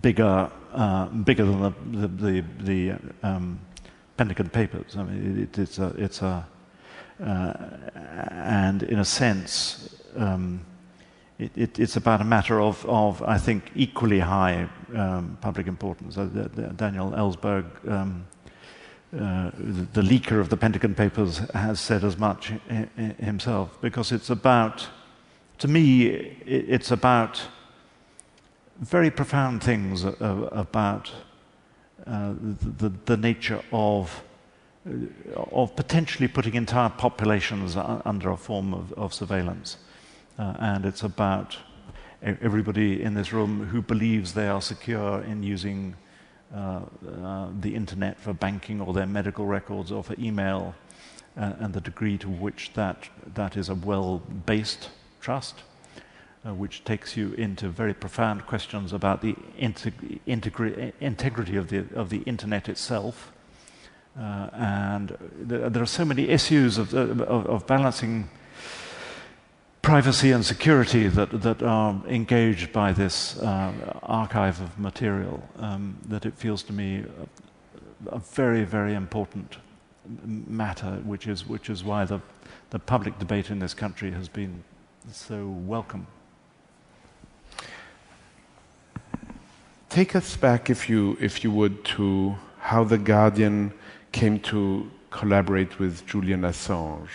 bigger, 0.00 0.50
uh, 0.72 1.06
bigger 1.06 1.44
than 1.44 1.60
the, 1.60 1.72
the, 1.98 2.08
the, 2.08 2.44
the 2.60 2.98
um, 3.22 3.60
Pentagon 4.16 4.48
Papers. 4.48 4.96
I 4.96 5.02
mean, 5.02 5.42
it, 5.42 5.58
it's 5.58 5.78
a, 5.78 5.88
it's 5.98 6.22
a 6.22 6.46
uh, 7.22 7.52
and 8.30 8.82
in 8.82 8.98
a 8.98 9.04
sense, 9.04 9.96
um, 10.16 10.64
it, 11.38 11.50
it, 11.56 11.78
it's 11.78 11.96
about 11.96 12.20
a 12.20 12.24
matter 12.24 12.60
of, 12.60 12.84
of 12.86 13.22
I 13.22 13.38
think, 13.38 13.70
equally 13.74 14.20
high 14.20 14.68
um, 14.94 15.38
public 15.40 15.66
importance. 15.66 16.18
Uh, 16.18 16.24
Daniel 16.76 17.12
Ellsberg, 17.12 17.64
um, 17.90 18.26
uh, 19.14 19.50
the, 19.56 20.00
the, 20.00 20.02
leaker 20.02 20.40
of 20.40 20.48
the 20.48 20.56
Pentagon 20.56 20.94
Papers, 20.94 21.38
has 21.54 21.80
said 21.80 22.04
as 22.04 22.16
much 22.18 22.52
himself, 23.18 23.76
because 23.80 24.12
it's 24.12 24.30
about, 24.30 24.86
to 25.58 25.68
me, 25.68 26.06
it, 26.06 26.36
it's 26.46 26.90
about 26.90 27.42
very 28.78 29.10
profound 29.10 29.62
things 29.62 30.04
about 30.04 31.10
uh, 32.06 32.32
the, 32.32 32.88
the, 32.88 32.92
the 33.04 33.16
nature 33.16 33.62
of 33.72 34.22
of 35.36 35.76
potentially 35.76 36.28
putting 36.28 36.54
entire 36.54 36.88
populations 36.88 37.76
under 37.76 38.30
a 38.30 38.36
form 38.36 38.72
of, 38.72 38.92
of 38.94 39.12
surveillance. 39.12 39.76
Uh, 40.38 40.54
and 40.58 40.86
it's 40.86 41.02
about 41.02 41.56
everybody 42.22 43.02
in 43.02 43.14
this 43.14 43.32
room 43.32 43.66
who 43.66 43.82
believes 43.82 44.34
they 44.34 44.48
are 44.48 44.62
secure 44.62 45.22
in 45.22 45.42
using 45.42 45.94
uh, 46.54 46.80
uh, 47.22 47.48
the 47.60 47.74
internet 47.74 48.18
for 48.18 48.32
banking 48.32 48.80
or 48.80 48.92
their 48.92 49.06
medical 49.06 49.46
records 49.46 49.92
or 49.92 50.02
for 50.02 50.14
email, 50.18 50.74
uh, 51.36 51.52
and 51.60 51.74
the 51.74 51.80
degree 51.80 52.18
to 52.18 52.28
which 52.28 52.72
that, 52.74 53.08
that 53.34 53.56
is 53.56 53.68
a 53.68 53.74
well 53.74 54.22
based 54.46 54.90
trust. 55.20 55.62
Uh, 56.42 56.54
which 56.54 56.82
takes 56.84 57.18
you 57.18 57.34
into 57.34 57.68
very 57.68 57.92
profound 57.92 58.46
questions 58.46 58.94
about 58.94 59.20
the 59.20 59.34
integ- 59.58 60.18
integri- 60.26 60.90
integrity 60.98 61.54
of 61.54 61.68
the, 61.68 61.84
of 61.94 62.08
the 62.08 62.22
internet 62.22 62.66
itself, 62.66 63.30
uh, 64.18 64.48
and 64.52 65.08
th- 65.48 65.72
there 65.72 65.82
are 65.82 65.86
so 65.86 66.04
many 66.04 66.28
issues 66.28 66.78
of, 66.78 66.92
of, 66.94 67.20
of, 67.20 67.66
balancing 67.66 68.28
privacy 69.82 70.30
and 70.32 70.44
security 70.44 71.06
that, 71.08 71.42
that 71.42 71.62
are 71.62 72.00
engaged 72.06 72.72
by 72.72 72.92
this 72.92 73.38
uh, 73.38 73.72
archive 74.02 74.60
of 74.60 74.78
material 74.78 75.48
um, 75.58 75.96
that 76.08 76.26
it 76.26 76.34
feels 76.34 76.62
to 76.62 76.72
me 76.72 77.04
a, 78.08 78.16
a, 78.16 78.18
very, 78.18 78.64
very 78.64 78.94
important 78.94 79.56
matter, 80.24 81.00
which 81.04 81.26
is, 81.26 81.46
which 81.46 81.70
is 81.70 81.84
why 81.84 82.04
the, 82.04 82.20
the 82.70 82.78
public 82.78 83.18
debate 83.18 83.50
in 83.50 83.58
this 83.60 83.74
country 83.74 84.10
has 84.10 84.28
been 84.28 84.62
so 85.12 85.46
welcome. 85.46 86.06
Take 89.88 90.14
us 90.14 90.36
back, 90.36 90.70
if 90.70 90.88
you, 90.88 91.16
if 91.20 91.42
you 91.42 91.50
would, 91.50 91.84
to 91.96 92.36
how 92.58 92.84
The 92.84 92.98
Guardian 92.98 93.72
came 94.12 94.38
to 94.40 94.90
collaborate 95.10 95.78
with 95.78 96.06
Julian 96.06 96.42
Assange? 96.42 97.08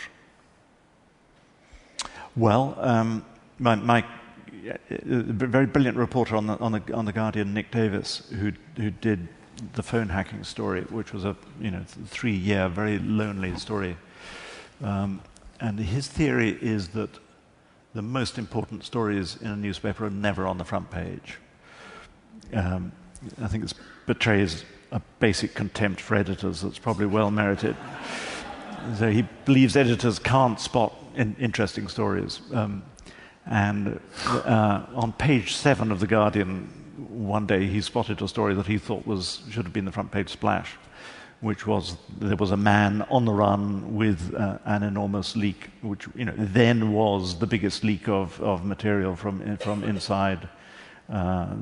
Well, 2.35 2.75
um, 2.79 3.25
my, 3.59 3.75
my 3.75 4.01
uh, 4.01 4.77
very 4.99 5.65
brilliant 5.65 5.97
reporter 5.97 6.35
on 6.35 6.47
the, 6.47 6.57
on 6.59 6.71
the, 6.73 6.93
on 6.93 7.05
the 7.05 7.13
Guardian, 7.13 7.53
Nick 7.53 7.71
Davies, 7.71 8.23
who, 8.39 8.51
who 8.77 8.89
did 8.89 9.27
the 9.73 9.83
phone 9.83 10.09
hacking 10.09 10.43
story, 10.43 10.81
which 10.81 11.13
was 11.13 11.25
a 11.25 11.35
you 11.61 11.71
know 11.71 11.83
three 12.07 12.35
year, 12.35 12.67
very 12.67 12.99
lonely 12.99 13.55
story. 13.55 13.97
Um, 14.83 15.21
and 15.61 15.79
his 15.79 16.07
theory 16.07 16.57
is 16.61 16.89
that 16.89 17.09
the 17.93 18.01
most 18.01 18.37
important 18.37 18.83
stories 18.83 19.37
in 19.41 19.47
a 19.47 19.55
newspaper 19.55 20.05
are 20.05 20.09
never 20.09 20.45
on 20.45 20.57
the 20.57 20.65
front 20.65 20.91
page. 20.91 21.37
Um, 22.53 22.91
I 23.41 23.47
think 23.47 23.63
this 23.63 23.73
betrays 24.05 24.65
a 24.91 25.01
basic 25.19 25.53
contempt 25.53 26.01
for 26.01 26.15
editors 26.15 26.61
that's 26.61 26.79
probably 26.79 27.05
well 27.05 27.31
merited. 27.31 27.75
so 28.97 29.09
he 29.09 29.27
believes 29.45 29.75
editors 29.75 30.19
can't 30.19 30.59
spot 30.59 30.93
in 31.15 31.35
interesting 31.39 31.87
stories. 31.87 32.41
Um, 32.53 32.83
and 33.45 33.99
uh, 34.27 34.85
on 34.95 35.13
page 35.13 35.55
seven 35.55 35.91
of 35.91 35.99
The 35.99 36.07
Guardian, 36.07 36.67
one 37.09 37.45
day 37.45 37.67
he 37.67 37.81
spotted 37.81 38.21
a 38.21 38.27
story 38.27 38.53
that 38.55 38.65
he 38.65 38.77
thought 38.77 39.05
was, 39.05 39.43
should 39.49 39.63
have 39.63 39.73
been 39.73 39.85
the 39.85 39.91
front 39.91 40.11
page 40.11 40.29
splash, 40.29 40.71
which 41.41 41.67
was 41.67 41.97
there 42.19 42.35
was 42.35 42.51
a 42.51 42.57
man 42.57 43.03
on 43.03 43.25
the 43.25 43.33
run 43.33 43.95
with 43.95 44.33
uh, 44.33 44.57
an 44.65 44.83
enormous 44.83 45.35
leak, 45.35 45.69
which 45.81 46.07
you 46.15 46.25
know, 46.25 46.33
then 46.37 46.91
was 46.91 47.37
the 47.37 47.47
biggest 47.47 47.83
leak 47.83 48.07
of, 48.07 48.39
of 48.41 48.65
material 48.65 49.15
from, 49.15 49.57
from 49.57 49.83
inside 49.83 50.49
uh, 51.09 51.53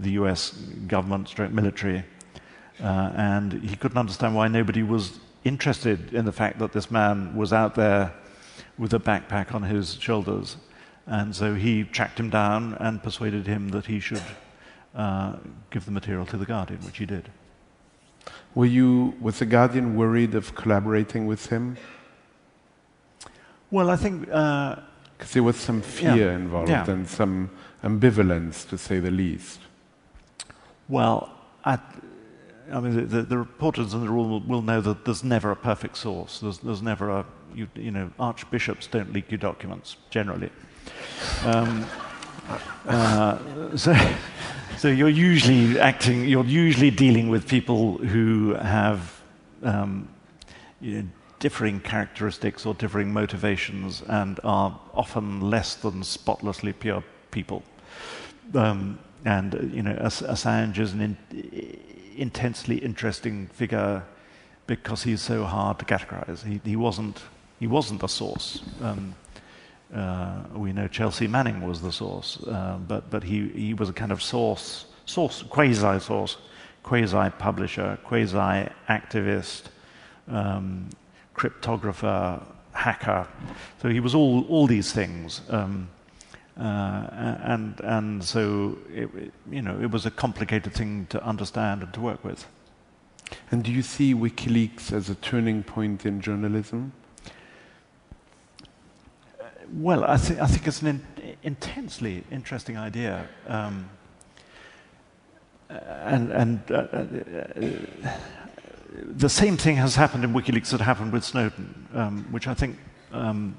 the 0.00 0.12
US 0.12 0.52
government, 0.86 1.36
military. 1.52 2.04
Uh, 2.82 3.12
and 3.16 3.52
he 3.52 3.76
couldn't 3.76 3.98
understand 3.98 4.34
why 4.34 4.48
nobody 4.48 4.82
was 4.82 5.18
interested 5.44 6.12
in 6.12 6.24
the 6.24 6.32
fact 6.32 6.58
that 6.58 6.72
this 6.72 6.90
man 6.90 7.34
was 7.34 7.52
out 7.52 7.74
there 7.74 8.12
with 8.78 8.92
a 8.92 8.98
backpack 8.98 9.54
on 9.54 9.62
his 9.62 9.94
shoulders. 9.94 10.56
And 11.06 11.34
so 11.34 11.54
he 11.54 11.84
tracked 11.84 12.18
him 12.18 12.30
down 12.30 12.74
and 12.80 13.02
persuaded 13.02 13.46
him 13.46 13.68
that 13.70 13.86
he 13.86 14.00
should 14.00 14.22
uh, 14.94 15.36
give 15.70 15.84
the 15.84 15.92
material 15.92 16.26
to 16.26 16.36
The 16.36 16.44
Guardian, 16.44 16.80
which 16.80 16.98
he 16.98 17.06
did. 17.06 17.30
Were 18.54 18.66
you, 18.66 19.14
was 19.20 19.38
The 19.38 19.46
Guardian 19.46 19.96
worried 19.96 20.34
of 20.34 20.54
collaborating 20.54 21.26
with 21.26 21.46
him? 21.46 21.76
Well, 23.70 23.90
I 23.90 23.96
think. 23.96 24.26
Because 24.26 24.78
uh, 25.20 25.32
there 25.32 25.42
was 25.42 25.56
some 25.56 25.82
fear 25.82 26.16
yeah, 26.16 26.34
involved 26.34 26.70
yeah. 26.70 26.90
and 26.90 27.08
some 27.08 27.50
ambivalence, 27.84 28.68
to 28.68 28.78
say 28.78 28.98
the 28.98 29.10
least. 29.10 29.60
Well, 30.88 31.30
at, 31.64 31.82
I 32.72 32.80
mean, 32.80 32.96
the, 32.96 33.02
the, 33.02 33.22
the, 33.22 33.38
reporters 33.38 33.94
in 33.94 34.00
the 34.00 34.08
room 34.08 34.30
will, 34.30 34.40
will, 34.40 34.62
know 34.62 34.80
that 34.80 35.04
there's 35.04 35.22
never 35.22 35.50
a 35.50 35.56
perfect 35.56 35.96
source. 35.96 36.40
There's, 36.40 36.58
there's 36.58 36.82
never 36.82 37.10
a, 37.10 37.26
you, 37.54 37.68
you, 37.74 37.90
know, 37.90 38.10
archbishops 38.18 38.86
don't 38.88 39.12
leak 39.12 39.30
your 39.30 39.38
documents, 39.38 39.96
generally. 40.10 40.50
Um, 41.44 41.86
uh, 42.86 43.76
so, 43.76 43.94
so 44.78 44.88
you're 44.88 45.08
usually 45.08 45.78
acting, 45.78 46.24
you're 46.24 46.44
usually 46.44 46.90
dealing 46.90 47.28
with 47.28 47.48
people 47.48 47.98
who 47.98 48.54
have 48.54 49.20
um, 49.62 50.08
you 50.80 51.02
know, 51.02 51.08
differing 51.38 51.80
characteristics 51.80 52.66
or 52.66 52.74
differing 52.74 53.12
motivations 53.12 54.02
and 54.08 54.40
are 54.42 54.78
often 54.94 55.40
less 55.40 55.74
than 55.76 56.02
spotlessly 56.02 56.72
pure 56.72 57.04
people. 57.30 57.62
Um, 58.54 58.98
and 59.24 59.70
you 59.74 59.82
know, 59.82 59.94
Assange 59.94 60.78
is 60.78 60.92
an 60.92 61.00
in, 61.00 61.16
intensely 62.16 62.76
interesting 62.78 63.46
figure 63.48 64.02
because 64.66 65.02
he's 65.02 65.22
so 65.22 65.44
hard 65.44 65.78
to 65.78 65.84
categorize. 65.84 66.44
He, 66.44 66.60
he 66.64 66.76
wasn't 66.76 67.22
he 67.60 67.66
wasn't 67.66 68.00
the 68.00 68.08
source. 68.08 68.62
Um, 68.82 69.14
uh, 69.94 70.42
we 70.54 70.72
know 70.72 70.88
Chelsea 70.88 71.26
Manning 71.26 71.66
was 71.66 71.80
the 71.80 71.92
source, 71.92 72.42
uh, 72.46 72.78
but 72.86 73.08
but 73.10 73.22
he 73.22 73.48
he 73.48 73.74
was 73.74 73.88
a 73.88 73.92
kind 73.92 74.12
of 74.12 74.22
source 74.22 74.86
source 75.06 75.42
quasi 75.42 76.00
source, 76.00 76.36
quasi 76.82 77.30
publisher, 77.38 77.98
quasi 78.04 78.68
activist, 78.88 79.62
um, 80.28 80.88
cryptographer, 81.34 82.42
hacker. 82.72 83.26
So 83.80 83.88
he 83.88 84.00
was 84.00 84.14
all 84.14 84.44
all 84.48 84.66
these 84.66 84.92
things. 84.92 85.40
Um, 85.48 85.88
and 86.56 87.80
and 87.80 88.24
so 88.24 88.78
it, 88.92 89.10
you 89.50 89.62
know 89.62 89.78
it 89.80 89.90
was 89.90 90.06
a 90.06 90.10
complicated 90.10 90.72
thing 90.72 91.06
to 91.10 91.22
understand 91.22 91.82
and 91.82 91.92
to 91.94 92.00
work 92.00 92.24
with. 92.24 92.46
And 93.50 93.62
do 93.64 93.72
you 93.72 93.82
see 93.82 94.14
WikiLeaks 94.14 94.92
as 94.92 95.10
a 95.10 95.14
turning 95.16 95.62
point 95.62 96.06
in 96.06 96.20
journalism? 96.20 96.92
Uh, 99.40 99.44
well, 99.72 100.04
I, 100.04 100.16
th- 100.16 100.38
I, 100.38 100.46
think 100.46 100.66
it's 100.66 100.82
an 100.82 100.88
in- 100.88 101.36
intensely 101.42 102.22
interesting 102.30 102.76
idea. 102.76 103.28
Um, 103.48 103.90
and, 105.68 106.30
and 106.30 106.60
uh, 106.70 106.74
uh, 106.74 108.10
the 108.94 109.28
same 109.28 109.56
thing 109.56 109.76
has 109.76 109.96
happened 109.96 110.24
in 110.24 110.32
WikiLeaks 110.32 110.70
that 110.70 110.80
happened 110.80 111.12
with 111.12 111.24
Snowden, 111.24 111.88
um, 111.94 112.24
which 112.30 112.46
I 112.46 112.54
think 112.54 112.78
um, 113.12 113.56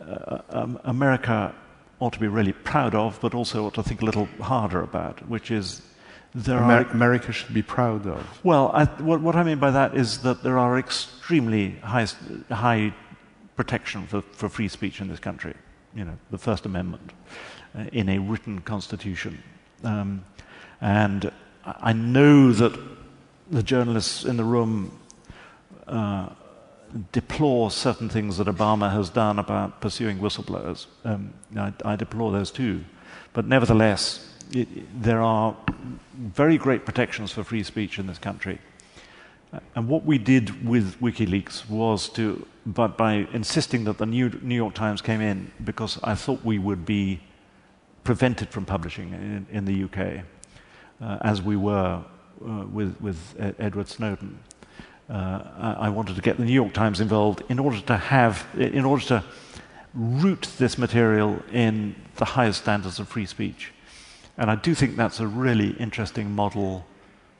uh, 0.00 0.38
um, 0.50 0.78
America 0.84 1.54
ought 2.00 2.12
to 2.12 2.20
be 2.20 2.28
really 2.28 2.52
proud 2.52 2.94
of, 2.94 3.18
but 3.20 3.34
also 3.34 3.66
ought 3.66 3.74
to 3.74 3.82
think 3.82 4.02
a 4.02 4.04
little 4.04 4.28
harder 4.40 4.80
about, 4.80 5.28
which 5.28 5.50
is 5.50 5.82
there 6.34 6.58
Amer- 6.58 6.86
are, 6.86 6.90
America 6.90 7.32
should 7.32 7.52
be 7.54 7.62
proud 7.62 8.06
of. 8.06 8.40
Well, 8.44 8.70
I, 8.72 8.84
what, 8.84 9.20
what, 9.20 9.34
I 9.34 9.42
mean 9.42 9.58
by 9.58 9.70
that 9.70 9.96
is 9.96 10.18
that 10.22 10.42
there 10.42 10.58
are 10.58 10.78
extremely 10.78 11.70
high, 11.82 12.06
high 12.50 12.94
protection 13.56 14.06
for, 14.06 14.22
for 14.32 14.48
free 14.48 14.68
speech 14.68 15.00
in 15.00 15.08
this 15.08 15.18
country. 15.18 15.54
You 15.94 16.04
know, 16.04 16.18
the 16.30 16.38
First 16.38 16.66
Amendment 16.66 17.12
uh, 17.76 17.84
in 17.92 18.08
a 18.08 18.18
written 18.18 18.60
constitution. 18.60 19.42
Um, 19.82 20.24
and 20.80 21.32
I 21.64 21.92
know 21.92 22.52
that 22.52 22.78
the 23.50 23.62
journalists 23.62 24.24
in 24.24 24.36
the 24.36 24.44
room 24.44 24.98
uh, 25.86 26.28
deplore 27.12 27.70
certain 27.70 28.08
things 28.08 28.38
that 28.38 28.46
Obama 28.46 28.92
has 28.92 29.10
done 29.10 29.38
about 29.38 29.80
pursuing 29.80 30.18
whistleblowers. 30.18 30.86
Um, 31.04 31.34
I, 31.56 31.72
I, 31.84 31.96
deplore 31.96 32.32
those 32.32 32.50
too. 32.50 32.84
But 33.32 33.46
nevertheless, 33.46 34.34
it, 34.52 34.68
there 35.02 35.20
are 35.20 35.56
very 36.16 36.58
great 36.58 36.84
protections 36.84 37.32
for 37.32 37.44
free 37.44 37.62
speech 37.62 37.98
in 37.98 38.06
this 38.06 38.18
country. 38.18 38.58
And 39.74 39.88
what 39.88 40.04
we 40.04 40.18
did 40.18 40.66
with 40.66 41.00
WikiLeaks 41.00 41.68
was 41.70 42.08
to, 42.10 42.46
but 42.66 42.98
by 42.98 43.26
insisting 43.32 43.84
that 43.84 43.98
the 43.98 44.06
New, 44.06 44.30
New 44.42 44.54
York 44.54 44.74
Times 44.74 45.00
came 45.00 45.20
in, 45.20 45.50
because 45.64 45.98
I 46.02 46.14
thought 46.14 46.44
we 46.44 46.58
would 46.58 46.84
be 46.84 47.20
prevented 48.04 48.50
from 48.50 48.66
publishing 48.66 49.12
in, 49.12 49.46
in 49.50 49.64
the 49.64 49.84
UK, 49.84 50.24
uh, 51.00 51.18
as 51.22 51.40
we 51.40 51.56
were 51.56 52.02
uh, 52.46 52.64
with, 52.70 53.00
with 53.00 53.18
Edward 53.58 53.88
Snowden 53.88 54.38
uh, 55.08 55.76
I 55.78 55.88
wanted 55.88 56.16
to 56.16 56.22
get 56.22 56.36
the 56.36 56.44
New 56.44 56.52
York 56.52 56.74
Times 56.74 57.00
involved 57.00 57.42
in 57.48 57.58
order 57.58 57.80
to 57.80 57.96
have, 57.96 58.46
in 58.56 58.84
order 58.84 59.04
to 59.06 59.24
root 59.94 60.48
this 60.58 60.76
material 60.76 61.42
in 61.52 61.94
the 62.16 62.24
highest 62.24 62.62
standards 62.62 62.98
of 62.98 63.08
free 63.08 63.26
speech. 63.26 63.72
And 64.36 64.50
I 64.50 64.54
do 64.54 64.74
think 64.74 64.96
that's 64.96 65.20
a 65.20 65.26
really 65.26 65.70
interesting 65.70 66.30
model 66.30 66.84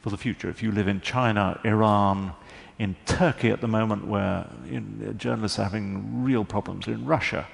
for 0.01 0.11
the 0.11 0.17
future. 0.17 0.49
If 0.49 0.63
you 0.63 0.73
live 0.73 0.89
in 0.89 1.01
China, 1.01 1.61
Iran, 1.65 2.33
in 2.79 2.97
Turkey 3.07 3.51
at 3.51 3.61
the 3.61 3.69
moment, 3.69 4.07
where 4.07 4.47
journalists 5.17 5.59
are 5.59 5.65
having 5.65 6.25
real 6.25 6.45
problems, 6.45 6.87
in 6.87 7.05
Russia. 7.05 7.47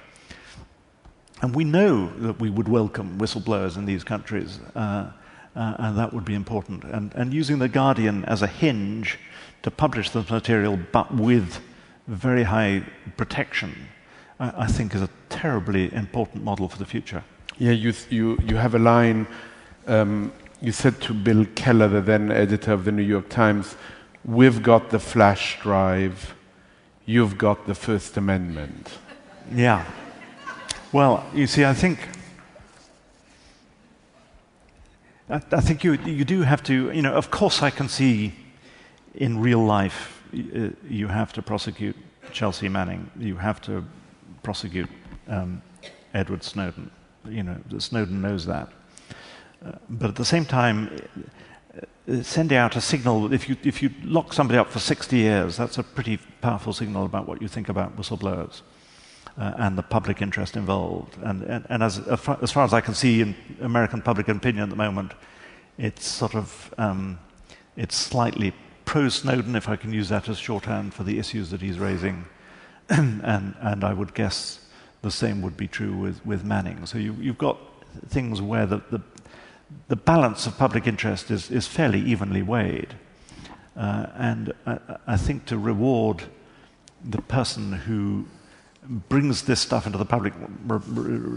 And 1.41 1.53
we 1.53 1.63
know 1.63 2.11
that 2.19 2.39
we 2.39 2.49
would 2.49 2.67
welcome 2.67 3.17
whistleblowers 3.17 3.75
in 3.75 3.85
these 3.85 4.03
countries, 4.03 4.59
uh, 4.75 5.11
uh, 5.55 5.75
and 5.79 5.97
that 5.97 6.13
would 6.13 6.25
be 6.25 6.35
important. 6.35 6.83
And, 6.83 7.13
and 7.15 7.33
using 7.33 7.59
The 7.59 7.67
Guardian 7.67 8.23
as 8.25 8.41
a 8.41 8.47
hinge 8.47 9.19
to 9.65 9.71
publish 9.71 10.11
this 10.11 10.29
material, 10.29 10.77
but 10.91 11.11
with 11.15 11.59
very 12.07 12.43
high 12.43 12.83
protection, 13.17 13.89
I, 14.39 14.65
I 14.65 14.67
think 14.67 14.93
is 14.93 15.01
a 15.01 15.09
terribly 15.29 15.91
important 15.91 16.43
model 16.43 16.69
for 16.69 16.77
the 16.77 16.85
future. 16.85 17.23
Yeah, 17.57 17.71
you, 17.71 17.91
you, 18.11 18.37
you 18.45 18.57
have 18.57 18.75
a 18.75 18.79
line. 18.79 19.25
Um, 19.87 20.31
you 20.61 20.71
said 20.71 21.01
to 21.01 21.15
Bill 21.15 21.47
Keller, 21.55 21.87
the 21.87 22.01
then 22.01 22.31
editor 22.31 22.73
of 22.73 22.85
the 22.85 22.91
New 22.91 23.01
York 23.01 23.27
Times, 23.27 23.75
We've 24.23 24.61
got 24.61 24.91
the 24.91 24.99
flash 24.99 25.59
drive, 25.61 26.35
you've 27.07 27.37
got 27.37 27.65
the 27.65 27.75
First 27.75 28.17
Amendment. 28.17 28.91
Yeah. 29.51 29.83
Well, 30.91 31.25
you 31.33 31.47
see, 31.47 31.65
I 31.65 31.73
think. 31.73 31.97
I, 35.27 35.41
I 35.51 35.61
think 35.61 35.83
you, 35.83 35.93
you 35.93 36.23
do 36.23 36.43
have 36.43 36.61
to, 36.63 36.91
you 36.91 37.01
know, 37.01 37.13
of 37.13 37.31
course, 37.31 37.63
I 37.63 37.71
can 37.71 37.89
see 37.89 38.33
in 39.17 39.39
real 39.39 39.63
life, 39.63 40.23
uh, 40.33 40.69
you 40.89 41.07
have 41.07 41.33
to 41.33 41.41
prosecute 41.41 41.95
Chelsea 42.31 42.69
Manning. 42.69 43.09
You 43.17 43.35
have 43.37 43.61
to 43.61 43.83
prosecute 44.43 44.89
um, 45.27 45.61
Edward 46.13 46.43
Snowden. 46.43 46.91
You 47.27 47.43
know, 47.43 47.57
Snowden 47.77 48.21
knows 48.21 48.45
that. 48.45 48.69
Uh, 49.65 49.71
but 49.89 50.09
at 50.09 50.15
the 50.15 50.25
same 50.25 50.45
time, 50.45 50.99
uh, 51.75 52.21
sending 52.21 52.57
out 52.57 52.75
a 52.75 52.81
signal 52.81 53.33
if 53.33 53.49
you, 53.49 53.57
if 53.63 53.81
you 53.81 53.89
lock 54.03 54.33
somebody 54.33 54.59
up 54.59 54.69
for 54.69 54.79
60 54.79 55.17
years, 55.17 55.57
that's 55.57 55.77
a 55.77 55.83
pretty 55.83 56.17
powerful 56.41 56.73
signal 56.73 57.05
about 57.05 57.27
what 57.27 57.41
you 57.41 57.47
think 57.47 57.69
about 57.69 57.97
whistleblowers 57.97 58.61
uh, 59.37 59.53
and 59.57 59.77
the 59.77 59.83
public 59.83 60.21
interest 60.21 60.55
involved. 60.55 61.17
And, 61.23 61.41
and, 61.43 61.65
and 61.69 61.83
as, 61.83 61.99
as 61.99 62.51
far 62.51 62.63
as 62.63 62.73
I 62.73 62.81
can 62.81 62.93
see 62.93 63.21
in 63.21 63.35
American 63.61 64.01
public 64.01 64.27
opinion 64.27 64.63
at 64.63 64.69
the 64.69 64.75
moment, 64.75 65.13
it's 65.77 66.05
sort 66.07 66.35
of 66.35 66.73
um, 66.77 67.19
it's 67.75 67.95
slightly 67.95 68.53
pro 68.85 69.09
Snowden, 69.09 69.55
if 69.55 69.67
I 69.67 69.75
can 69.75 69.91
use 69.91 70.09
that 70.09 70.29
as 70.29 70.37
shorthand 70.37 70.93
for 70.93 71.03
the 71.03 71.19
issues 71.19 71.49
that 71.51 71.61
he's 71.61 71.79
raising. 71.79 72.25
and, 72.89 73.55
and 73.59 73.83
I 73.83 73.93
would 73.93 74.13
guess 74.13 74.59
the 75.01 75.11
same 75.11 75.41
would 75.41 75.57
be 75.57 75.67
true 75.67 75.95
with, 75.95 76.25
with 76.25 76.43
Manning. 76.43 76.85
So 76.85 76.97
you, 76.97 77.13
have 77.13 77.37
got 77.37 77.57
things 78.07 78.41
where 78.41 78.65
the, 78.65 78.81
the, 78.91 79.01
the, 79.87 79.95
balance 79.95 80.45
of 80.47 80.57
public 80.57 80.87
interest 80.87 81.31
is, 81.31 81.51
is 81.51 81.67
fairly 81.67 81.99
evenly 81.99 82.41
weighed. 82.41 82.95
Uh, 83.75 84.07
and 84.15 84.53
I, 84.65 84.79
I, 85.07 85.17
think 85.17 85.45
to 85.47 85.57
reward 85.57 86.23
the 87.03 87.21
person 87.21 87.73
who 87.73 88.25
brings 89.09 89.43
this 89.43 89.59
stuff 89.59 89.85
into 89.85 89.97
the 89.97 90.05
public 90.05 90.33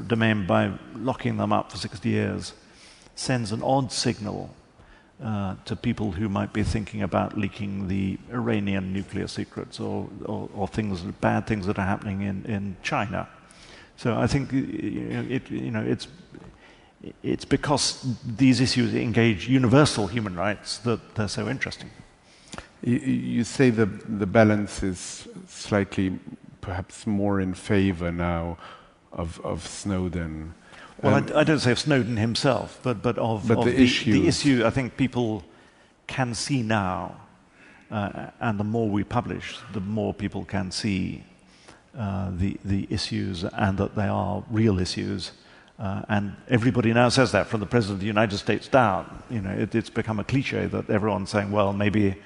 domain 0.06 0.46
by 0.46 0.72
locking 0.94 1.36
them 1.36 1.52
up 1.52 1.72
for 1.72 1.78
60 1.78 2.08
years 2.08 2.52
sends 3.16 3.52
an 3.52 3.62
odd 3.62 3.90
signal 3.90 4.54
uh, 5.22 5.56
to 5.64 5.74
people 5.74 6.12
who 6.12 6.28
might 6.28 6.52
be 6.52 6.62
thinking 6.62 7.02
about 7.02 7.36
leaking 7.36 7.88
the 7.88 8.18
Iranian 8.32 8.92
nuclear 8.92 9.26
secrets 9.26 9.80
or, 9.80 10.08
or, 10.24 10.48
or, 10.54 10.68
things, 10.68 11.00
bad 11.20 11.46
things 11.46 11.66
that 11.66 11.78
are 11.78 11.86
happening 11.86 12.22
in, 12.22 12.44
in 12.46 12.76
China. 12.82 13.28
So 13.96 14.16
I 14.16 14.28
think 14.28 14.52
it, 14.52 15.50
you 15.50 15.72
know, 15.72 15.82
it's, 15.82 16.06
it's 17.22 17.44
because 17.44 18.16
these 18.24 18.60
issues 18.60 18.94
engage 18.94 19.48
universal 19.48 20.06
human 20.06 20.36
rights 20.36 20.78
that 20.78 21.16
they're 21.16 21.26
so 21.26 21.48
interesting. 21.48 21.90
You, 22.80 23.42
say 23.42 23.70
the, 23.70 23.86
the 23.86 24.26
balance 24.26 24.84
is 24.84 25.26
slightly, 25.48 26.16
perhaps 26.60 27.08
more 27.08 27.40
in 27.40 27.54
favor 27.54 28.12
now 28.12 28.56
of, 29.12 29.40
of 29.44 29.66
Snowden 29.66 30.54
well, 31.02 31.14
um, 31.14 31.28
I, 31.34 31.40
I, 31.40 31.44
don't 31.44 31.60
say 31.60 31.72
of 31.72 31.78
Snowden 31.78 32.16
himself, 32.16 32.80
but, 32.82 33.02
but 33.02 33.18
of, 33.18 33.46
but 33.46 33.58
of 33.58 33.64
the, 33.64 33.70
the, 33.70 33.82
issue. 33.82 34.12
the, 34.12 34.28
issue 34.28 34.64
I 34.64 34.70
think 34.70 34.96
people 34.96 35.44
can 36.06 36.34
see 36.34 36.62
now. 36.62 37.20
Uh, 37.90 38.30
and 38.40 38.60
the 38.60 38.64
more 38.64 38.88
we 38.88 39.02
publish, 39.02 39.58
the 39.72 39.80
more 39.80 40.12
people 40.12 40.44
can 40.44 40.70
see 40.70 41.24
uh, 41.96 42.30
the, 42.36 42.58
the 42.64 42.86
issues 42.90 43.44
and 43.44 43.78
that 43.78 43.94
they 43.94 44.06
are 44.06 44.44
real 44.50 44.78
issues. 44.78 45.32
Uh, 45.78 46.02
and 46.08 46.36
everybody 46.48 46.92
now 46.92 47.08
says 47.08 47.32
that 47.32 47.46
from 47.46 47.60
the 47.60 47.66
President 47.66 47.96
of 47.96 48.00
the 48.00 48.06
United 48.06 48.36
States 48.36 48.68
down. 48.68 49.22
You 49.30 49.40
know, 49.40 49.50
it, 49.50 49.74
it's 49.74 49.88
become 49.88 50.18
a 50.18 50.24
cliche 50.24 50.66
that 50.66 50.90
everyone's 50.90 51.30
saying, 51.30 51.50
well, 51.50 51.72
maybe, 51.72 52.16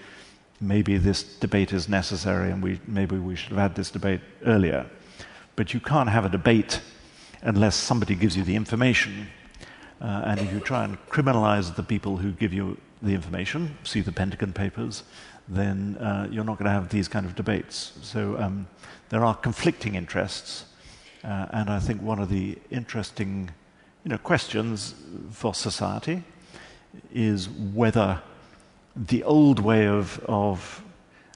maybe 0.61 0.97
this 0.97 1.23
debate 1.23 1.73
is 1.73 1.89
necessary 1.89 2.51
and 2.51 2.63
we, 2.63 2.81
maybe 2.87 3.17
we 3.17 3.37
should 3.37 3.51
have 3.51 3.59
had 3.59 3.75
this 3.77 3.91
debate 3.91 4.21
earlier. 4.47 4.87
But 5.55 5.75
you 5.75 5.81
can't 5.81 6.09
have 6.09 6.25
a 6.25 6.31
debate 6.31 6.81
unless 7.43 7.77
somebody 7.77 8.15
gives 8.15 8.37
you 8.37 8.45
the 8.45 8.57
information. 8.57 9.29
Uh, 10.01 10.23
and 10.27 10.41
if 10.41 10.53
you 10.53 10.61
try 10.61 10.85
and 10.85 10.99
criminalize 11.09 11.75
the 11.75 11.83
people 11.83 12.17
who 12.17 12.33
give 12.33 12.53
you 12.53 12.77
the 13.03 13.15
information, 13.15 13.77
see 13.85 14.01
the 14.01 14.13
Pentagon 14.13 14.53
Papers, 14.53 15.03
then 15.49 15.97
uh, 15.99 16.27
you're 16.31 16.45
not 16.45 16.59
going 16.59 16.67
to 16.67 16.73
have 16.73 16.89
these 16.89 17.09
kind 17.09 17.27
of 17.27 17.35
debates. 17.35 17.93
So 18.03 18.39
um, 18.39 18.67
there 19.09 19.25
are 19.25 19.35
conflicting 19.35 19.95
interests, 19.95 20.65
uh, 21.25 21.47
and 21.51 21.69
I 21.71 21.79
think 21.79 22.03
one 22.03 22.19
of 22.19 22.29
the 22.29 22.59
interesting 22.71 23.51
you 24.05 24.11
know, 24.11 24.19
questions 24.19 24.95
for 25.31 25.55
society 25.55 26.23
is 27.13 27.49
whether 27.49 28.21
the 28.97 29.23
old 29.25 29.59
way 29.59 29.87
of, 29.87 30.19
of 30.27 30.83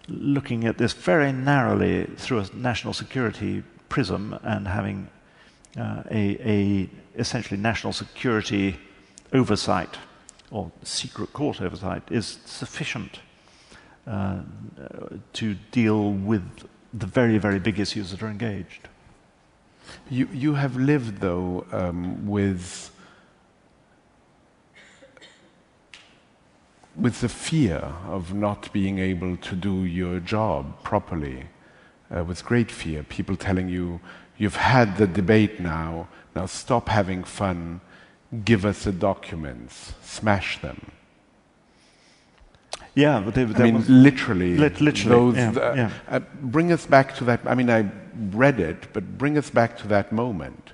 looking 0.08 0.64
at 0.64 0.78
this 0.78 0.92
very 0.92 1.32
narrowly 1.32 2.04
through 2.16 2.40
a 2.40 2.50
national 2.54 2.92
security 2.92 3.62
prism 3.88 4.38
and 4.42 4.68
having 4.68 5.08
uh, 5.78 6.02
a, 6.10 6.38
a, 6.40 6.90
essentially 7.18 7.60
national 7.60 7.92
security 7.92 8.78
oversight 9.32 9.96
or 10.50 10.70
secret 10.82 11.32
court 11.32 11.60
oversight 11.60 12.02
is 12.10 12.38
sufficient 12.44 13.20
uh, 14.06 14.40
to 15.32 15.54
deal 15.72 16.12
with 16.12 16.42
the 16.94 17.06
very, 17.06 17.38
very 17.38 17.58
big 17.58 17.78
issues 17.80 18.10
that 18.10 18.22
are 18.22 18.28
engaged. 18.28 18.88
You, 20.08 20.28
you 20.32 20.54
have 20.54 20.76
lived, 20.76 21.20
though, 21.20 21.66
um, 21.72 22.26
with, 22.26 22.90
with 26.96 27.20
the 27.20 27.28
fear 27.28 27.92
of 28.08 28.32
not 28.32 28.72
being 28.72 28.98
able 28.98 29.36
to 29.36 29.54
do 29.54 29.84
your 29.84 30.20
job 30.20 30.82
properly, 30.82 31.46
uh, 32.14 32.24
with 32.24 32.44
great 32.44 32.70
fear. 32.70 33.02
People 33.02 33.36
telling 33.36 33.68
you, 33.68 34.00
you've 34.38 34.56
had 34.56 34.96
the 34.96 35.06
debate 35.06 35.60
now, 35.60 36.08
now 36.34 36.46
stop 36.46 36.88
having 36.88 37.24
fun, 37.24 37.80
give 38.44 38.64
us 38.64 38.84
the 38.84 38.92
documents, 38.92 39.94
smash 40.02 40.60
them. 40.60 40.90
Yeah, 42.94 43.20
but 43.20 43.34
they, 43.34 43.42
I 43.42 43.70
mean, 43.70 43.84
literally. 43.88 44.56
Lit- 44.56 44.80
literally, 44.80 45.32
Those, 45.32 45.36
yeah, 45.36 45.50
uh, 45.50 45.74
yeah. 45.74 45.90
uh, 46.08 46.20
bring 46.40 46.72
us 46.72 46.86
back 46.86 47.14
to 47.16 47.24
that. 47.24 47.40
I 47.44 47.54
mean, 47.54 47.68
I 47.68 47.90
read 48.30 48.58
it, 48.58 48.90
but 48.94 49.18
bring 49.18 49.36
us 49.36 49.50
back 49.50 49.76
to 49.78 49.88
that 49.88 50.12
moment. 50.12 50.72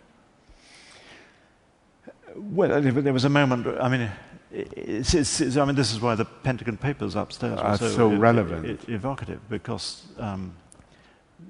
Well, 2.36 2.80
there 2.80 3.12
was 3.12 3.24
a 3.24 3.28
moment. 3.28 3.66
I 3.66 3.88
mean, 3.88 4.08
it's, 4.52 5.14
it's, 5.14 5.40
it's, 5.40 5.56
I 5.56 5.64
mean, 5.64 5.74
this 5.74 5.92
is 5.92 6.00
why 6.00 6.14
the 6.14 6.24
Pentagon 6.24 6.76
Papers 6.76 7.16
upstairs 7.16 7.58
Are 7.58 7.76
so, 7.76 7.88
so 7.88 8.14
relevant. 8.14 8.88
evocative 8.88 9.40
because 9.48 10.06
um, 10.18 10.54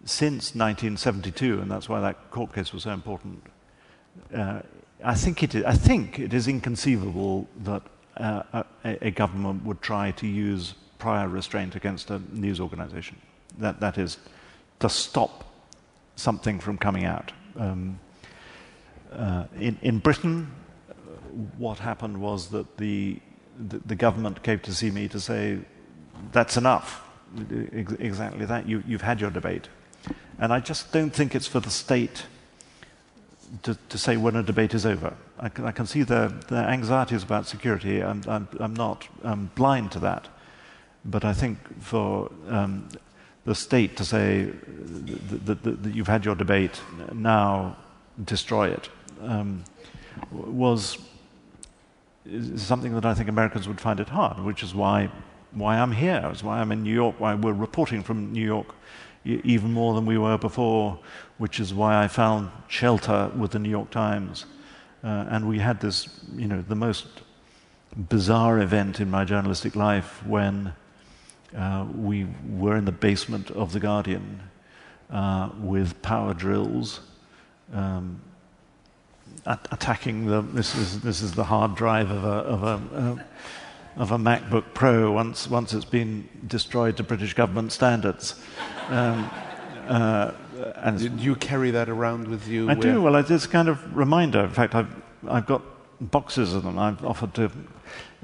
since 0.05 0.55
1972, 0.55 1.61
and 1.61 1.71
that's 1.71 1.89
why 1.89 2.01
that 2.01 2.31
court 2.31 2.53
case 2.53 2.73
was 2.73 2.83
so 2.85 2.91
important. 2.91 3.43
Uh, 4.35 4.61
I 5.05 5.15
think 5.15 5.43
it 5.43 5.55
is, 5.55 5.65
I 5.65 5.75
think 5.75 6.19
it 6.19 6.35
is 6.35 6.49
inconceivable 6.49 7.49
that 7.65 7.83
uh, 8.17 8.63
a, 8.85 9.07
a 9.07 9.11
government 9.11 9.65
would 9.65 9.81
try 9.81 10.11
to 10.13 10.27
use 10.27 10.75
prior 10.99 11.29
restraint 11.29 11.75
against 11.75 12.11
a 12.11 12.21
news 12.33 12.61
organization. 12.61 13.17
That, 13.59 13.81
that 13.81 13.99
is, 13.99 14.19
to 14.81 14.89
stop 14.89 15.45
something 16.17 16.61
from 16.61 16.79
coming 16.79 17.05
out. 17.05 17.33
Um, 17.57 17.99
uh, 19.13 19.45
in, 19.59 19.79
in 19.83 19.99
Britain, 19.99 20.51
what 21.59 21.79
happened 21.79 22.21
was 22.21 22.49
that 22.49 22.77
the, 22.77 23.19
the, 23.59 23.79
the 23.87 23.95
government 23.95 24.43
came 24.43 24.61
to 24.61 24.75
see 24.75 24.91
me 24.91 25.09
to 25.09 25.21
say, 25.21 25.59
that's 26.33 26.57
enough. 26.57 27.03
Exactly 27.73 28.45
that. 28.45 28.69
You, 28.69 28.83
you've 28.87 29.03
had 29.03 29.21
your 29.21 29.31
debate. 29.31 29.69
And 30.39 30.53
I 30.53 30.61
just 30.61 30.93
don't 30.93 31.11
think 31.11 31.35
it's 31.35 31.47
for 31.47 31.61
the 31.61 31.71
state 31.71 32.25
to, 33.63 33.77
to 33.89 33.99
say 33.99 34.17
when 34.17 34.37
a 34.37 34.43
debate 34.43 34.75
is 34.75 34.87
over. 34.87 35.15
I 35.39 35.49
can, 35.49 35.65
I 35.65 35.73
can 35.73 35.87
see 35.87 36.03
their, 36.03 36.33
anxieties 36.51 37.23
about 37.23 37.47
security. 37.47 38.03
I'm, 38.03 38.23
I'm, 38.27 38.49
I'm 38.59 38.75
not 38.75 39.09
um, 39.23 39.51
blind 39.55 39.93
to 39.93 39.99
that. 40.01 40.29
But 41.05 41.25
I 41.25 41.33
think 41.33 41.59
for 41.83 42.31
um, 42.49 42.89
the 43.45 43.55
state 43.55 43.97
to 43.97 44.05
say 44.05 44.45
that, 44.45 45.63
that, 45.65 45.83
that, 45.83 45.95
you've 45.95 46.07
had 46.07 46.25
your 46.25 46.37
debate, 46.37 46.81
now 47.13 47.77
destroy 48.25 48.69
it, 48.69 48.89
um, 49.21 49.65
was 50.31 50.99
something 52.57 52.95
that 52.95 53.05
I 53.05 53.15
think 53.15 53.29
Americans 53.29 53.67
would 53.67 53.81
find 53.81 53.99
it 53.99 54.09
hard, 54.09 54.39
which 54.41 54.63
is 54.63 54.75
why, 54.75 55.11
why 55.51 55.77
I'm 55.77 55.93
here, 55.93 56.31
is 56.33 56.45
why 56.45 56.61
I'm 56.61 56.71
in 56.71 56.85
New 56.85 56.95
York, 56.95 57.19
why 57.19 57.35
we're 57.35 57.53
reporting 57.53 58.03
from 58.05 58.33
New 58.33 58.45
York 58.45 58.75
even 59.25 59.73
more 59.73 59.95
than 59.95 60.07
we 60.07 60.19
were 60.19 60.39
before, 60.39 60.99
which 61.39 61.61
is 61.61 61.73
why 61.73 62.03
I 62.03 62.09
found 62.09 62.51
shelter 62.69 63.31
with 63.37 63.53
the 63.53 63.59
New 63.59 63.71
York 63.71 63.91
Times. 63.91 64.47
Uh, 65.05 65.27
and 65.31 65.49
we 65.49 65.59
had 65.59 65.81
this, 65.81 66.09
you 66.37 66.47
know, 66.47 66.63
the 66.63 66.75
most 66.75 67.07
bizarre 67.97 68.61
event 68.61 69.01
in 69.01 69.11
my 69.11 69.25
journalistic 69.25 69.77
life 69.77 70.25
when 70.27 70.73
uh, 71.57 71.87
we 71.97 72.27
were 72.49 72.77
in 72.77 72.85
the 72.85 72.93
basement 72.93 73.51
of 73.51 73.73
The 73.73 73.81
Guardian 73.81 74.41
uh, 75.11 75.51
with 75.61 76.01
power 76.03 76.35
drills. 76.35 77.01
Um, 77.73 78.21
at- 79.47 79.69
attacking 79.71 80.27
the 80.27 80.43
this 80.43 80.75
is 80.75 81.01
this 81.01 81.23
is 81.23 81.33
the 81.33 81.45
hard 81.45 81.75
drive 81.75 82.11
of 82.11 82.25
a 82.25 82.29
of 82.29 82.63
a 82.63 82.97
uh, 82.97 83.23
of 83.97 84.13
a 84.13 84.19
MacBook 84.19 84.65
Pro 84.75 85.13
once 85.13 85.49
once 85.49 85.73
it's 85.75 85.85
been 85.85 86.29
destroyed 86.47 86.97
to 86.97 87.03
British 87.03 87.35
government 87.35 87.73
standards. 87.73 88.35
Um, 88.89 89.31
uh, 89.89 90.33
and 90.77 90.99
Did 90.99 91.21
you 91.21 91.35
carry 91.35 91.71
that 91.73 91.89
around 91.89 92.29
with 92.29 92.47
you? 92.47 92.69
I 92.71 92.75
do. 92.75 93.03
Well, 93.03 93.17
it's 93.17 93.45
a 93.45 93.49
kind 93.49 93.69
of 93.69 93.97
reminder. 93.97 94.41
In 94.41 94.51
fact, 94.51 94.75
I've 94.75 94.95
I've 95.29 95.47
got 95.47 95.63
boxes 96.01 96.55
of 96.55 96.63
them. 96.63 96.79
I've 96.79 97.05
offered 97.05 97.35
to. 97.35 97.51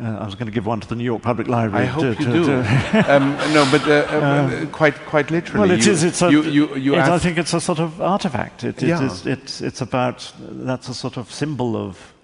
Uh, 0.00 0.18
I 0.20 0.24
was 0.24 0.36
going 0.36 0.46
to 0.46 0.52
give 0.52 0.64
one 0.64 0.78
to 0.78 0.86
the 0.86 0.94
New 0.94 1.04
York 1.04 1.22
Public 1.22 1.48
Library. 1.48 1.84
I 1.84 1.86
hope 1.86 2.16
to, 2.16 2.22
you 2.22 2.26
to- 2.26 2.32
do. 2.32 2.46
to- 2.46 3.04
um, 3.16 3.30
no, 3.52 3.68
but 3.70 3.82
uh, 3.88 3.94
uh, 4.16 4.66
quite, 4.66 4.94
quite 5.06 5.28
literally. 5.32 5.68
well, 5.68 5.76
it 5.76 5.84
you, 5.84 5.92
is. 5.92 6.04
It's 6.04 6.22
a, 6.22 6.30
you, 6.30 6.44
you, 6.44 6.76
you 6.76 6.94
it- 6.94 7.00
I 7.00 7.18
think 7.18 7.36
it's 7.36 7.52
a 7.52 7.60
sort 7.60 7.80
of 7.80 8.00
artifact. 8.00 8.62
It, 8.62 8.80
it 8.80 8.88
Yeah. 8.88 9.02
is- 9.02 9.26
it's, 9.26 9.60
it's 9.60 9.80
about 9.80 10.32
that's 10.38 10.88
a 10.88 10.94
sort 10.94 11.16
of 11.16 11.32
symbol 11.32 11.76
of 11.76 12.14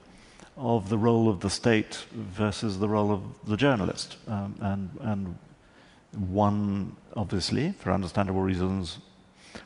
of 0.57 0.88
the 0.88 0.99
role 0.99 1.29
of 1.29 1.40
the 1.40 1.51
state 1.51 2.05
versus 2.12 2.79
the 2.79 2.88
role 2.88 3.11
of 3.12 3.23
the 3.47 3.57
journalist, 3.57 4.17
um, 4.29 4.55
and 4.61 4.90
and 5.01 5.38
one 6.29 6.97
obviously, 7.17 7.73
for 7.73 7.90
understandable 7.93 8.40
reasons, 8.40 8.99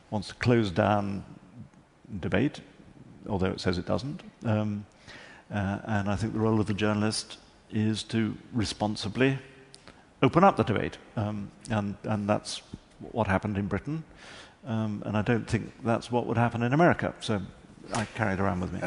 wants 0.09 0.29
to 0.29 0.35
close 0.35 0.71
down 0.71 1.23
debate, 2.19 2.61
although 3.27 3.47
it 3.47 3.59
says 3.59 3.77
it 3.77 3.85
doesn't. 3.85 4.21
Um, 4.45 4.85
uh, 5.53 5.79
and 5.85 6.09
I 6.09 6.15
think 6.15 6.33
the 6.33 6.39
role 6.39 6.59
of 6.59 6.67
the 6.67 6.73
journalist 6.73 7.37
is 7.71 8.03
to 8.03 8.35
responsibly 8.53 9.37
open 10.21 10.43
up 10.43 10.57
the 10.57 10.63
debate. 10.63 10.97
Um, 11.15 11.51
and, 11.69 11.95
and 12.03 12.27
that's 12.27 12.61
what 13.11 13.27
happened 13.27 13.57
in 13.57 13.67
Britain. 13.67 14.03
Um, 14.65 15.01
and 15.05 15.15
I 15.15 15.21
don't 15.21 15.47
think 15.47 15.71
that's 15.83 16.11
what 16.11 16.25
would 16.25 16.37
happen 16.37 16.61
in 16.63 16.73
America. 16.73 17.13
So 17.19 17.41
I 17.93 18.05
carry 18.15 18.33
it 18.33 18.39
around 18.39 18.61
with 18.61 18.73
me. 18.73 18.81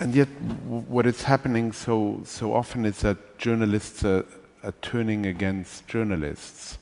And 0.00 0.14
yet, 0.14 0.28
what 0.66 1.06
is 1.06 1.22
happening 1.22 1.72
so 1.72 2.20
so 2.24 2.52
often 2.54 2.84
is 2.84 3.00
that 3.00 3.38
journalists 3.38 4.04
are, 4.04 4.24
are 4.62 4.74
turning 4.82 5.26
against 5.26 5.86
journalists. 5.88 6.78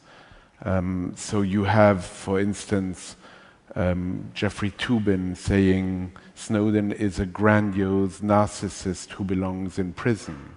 Um, 0.64 1.12
so 1.16 1.42
you 1.42 1.64
have, 1.64 2.04
for 2.04 2.40
instance, 2.40 3.16
um, 3.74 4.30
Jeffrey 4.34 4.70
Toobin 4.70 5.36
saying 5.36 6.12
Snowden 6.34 6.92
is 6.92 7.18
a 7.18 7.26
grandiose 7.26 8.20
narcissist 8.20 9.10
who 9.12 9.24
belongs 9.24 9.78
in 9.78 9.92
prison. 9.92 10.56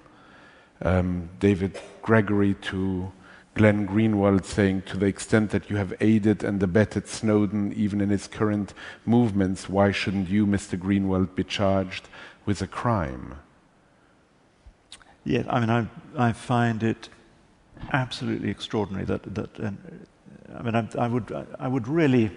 Um, 0.82 1.30
David 1.40 1.78
Gregory 2.02 2.54
to 2.62 3.12
Glenn 3.56 3.88
Greenwald 3.88 4.46
saying, 4.46 4.84
to 4.84 4.98
the 4.98 5.08
extent 5.08 5.52
that 5.52 5.70
you 5.70 5.76
have 5.76 5.94
aided 6.00 6.44
and 6.44 6.62
abetted 6.62 7.08
Snowden 7.08 7.74
even 7.74 8.00
in 8.00 8.10
his 8.10 8.28
current 8.28 8.74
movements, 9.06 9.68
why 9.68 9.92
shouldn't 9.92 10.30
you, 10.30 10.46
Mr. 10.46 10.80
Greenwald, 10.80 11.36
be 11.36 11.44
charged 11.44 12.08
with 12.46 12.62
a 12.62 12.68
crime? 12.68 13.36
Yes, 15.26 15.46
I 15.50 15.60
mean, 15.60 15.70
I, 15.70 15.88
I 16.18 16.32
find 16.32 16.84
it 16.84 17.10
absolutely 17.92 18.50
extraordinary 18.50 19.06
that, 19.06 19.36
that 19.36 19.60
I 19.60 20.62
mean, 20.62 20.76
I, 20.76 20.88
I, 20.98 21.08
would, 21.08 21.46
I 21.60 21.68
would 21.68 21.88
really 21.88 22.32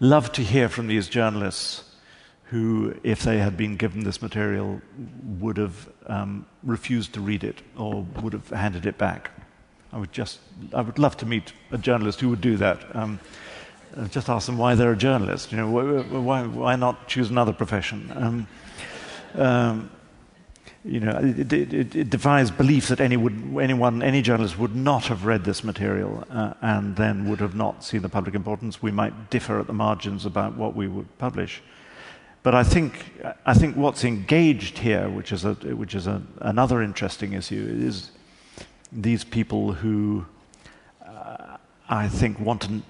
love 0.00 0.32
to 0.32 0.42
hear 0.42 0.68
from 0.68 0.86
these 0.86 1.08
journalists 1.08 1.84
who, 2.44 2.94
if 3.02 3.22
they 3.22 3.38
had 3.38 3.56
been 3.56 3.76
given 3.76 4.04
this 4.04 4.22
material, 4.22 4.80
would 5.38 5.56
have 5.56 5.88
um, 6.06 6.46
refused 6.62 7.12
to 7.14 7.20
read 7.20 7.44
it 7.44 7.60
or 7.76 8.06
would 8.22 8.32
have 8.32 8.48
handed 8.48 8.86
it 8.86 8.96
back. 8.96 9.30
I 9.92 9.98
would 9.98 10.12
just, 10.12 10.40
I 10.74 10.82
would 10.82 10.98
love 10.98 11.16
to 11.18 11.26
meet 11.26 11.52
a 11.70 11.78
journalist 11.78 12.20
who 12.20 12.28
would 12.30 12.40
do 12.40 12.56
that. 12.56 12.94
Um, 12.94 13.20
uh, 13.96 14.06
just 14.08 14.28
ask 14.28 14.46
them 14.46 14.58
why 14.58 14.74
they're 14.74 14.92
a 14.92 14.96
journalist. 14.96 15.50
You 15.50 15.58
know, 15.58 15.70
why, 16.20 16.42
why, 16.44 16.76
not 16.76 17.08
choose 17.08 17.30
another 17.30 17.52
profession? 17.52 18.12
Um, 18.14 18.46
um, 19.34 19.90
you 20.84 21.00
know, 21.00 21.18
it, 21.18 21.52
it, 21.52 21.96
it, 21.96 22.10
defies 22.10 22.50
belief 22.50 22.88
that 22.88 23.00
any 23.00 23.16
would, 23.16 23.56
anyone, 23.60 24.02
any 24.02 24.22
journalist 24.22 24.58
would 24.58 24.76
not 24.76 25.06
have 25.06 25.24
read 25.24 25.44
this 25.44 25.64
material 25.64 26.24
uh, 26.30 26.54
and 26.60 26.96
then 26.96 27.28
would 27.28 27.40
have 27.40 27.54
not 27.54 27.82
seen 27.82 28.02
the 28.02 28.08
public 28.08 28.34
importance. 28.34 28.82
We 28.82 28.92
might 28.92 29.30
differ 29.30 29.58
at 29.58 29.66
the 29.66 29.72
margins 29.72 30.24
about 30.24 30.56
what 30.56 30.76
we 30.76 30.86
would 30.86 31.18
publish. 31.18 31.62
But 31.66 31.78
but 32.48 32.54
I 32.54 32.62
think, 32.62 33.12
I 33.44 33.52
think 33.52 33.76
what's 33.76 34.04
engaged 34.04 34.78
here, 34.78 35.10
which 35.10 35.32
is, 35.32 35.44
a, 35.44 35.52
which 35.52 35.94
is 35.94 36.06
a, 36.06 36.22
another 36.40 36.80
interesting 36.80 37.34
issue, 37.34 37.76
is 37.78 38.10
these 38.92 39.24
people 39.24 39.72
who 39.72 40.24
uh, 41.06 41.56
I 41.88 42.08
think 42.08 42.40
want 42.40 42.62
to 42.62 42.82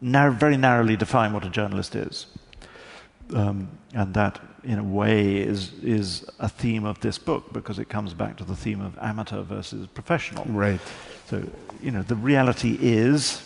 narrow, 0.00 0.32
very 0.32 0.56
narrowly 0.56 0.96
define 0.96 1.32
what 1.32 1.44
a 1.44 1.50
journalist 1.50 1.94
is. 1.94 2.26
Um, 3.34 3.68
and 3.94 4.14
that, 4.14 4.40
in 4.64 4.78
a 4.78 4.84
way, 4.84 5.36
is, 5.36 5.72
is 5.82 6.24
a 6.38 6.48
theme 6.48 6.84
of 6.84 6.98
this 7.00 7.18
book 7.18 7.52
because 7.52 7.78
it 7.78 7.88
comes 7.88 8.14
back 8.14 8.36
to 8.38 8.44
the 8.44 8.56
theme 8.56 8.80
of 8.80 8.98
amateur 8.98 9.42
versus 9.42 9.86
professional. 9.86 10.44
Right. 10.46 10.80
So, 11.26 11.42
you 11.80 11.90
know, 11.90 12.02
the 12.02 12.16
reality 12.16 12.76
is, 12.80 13.42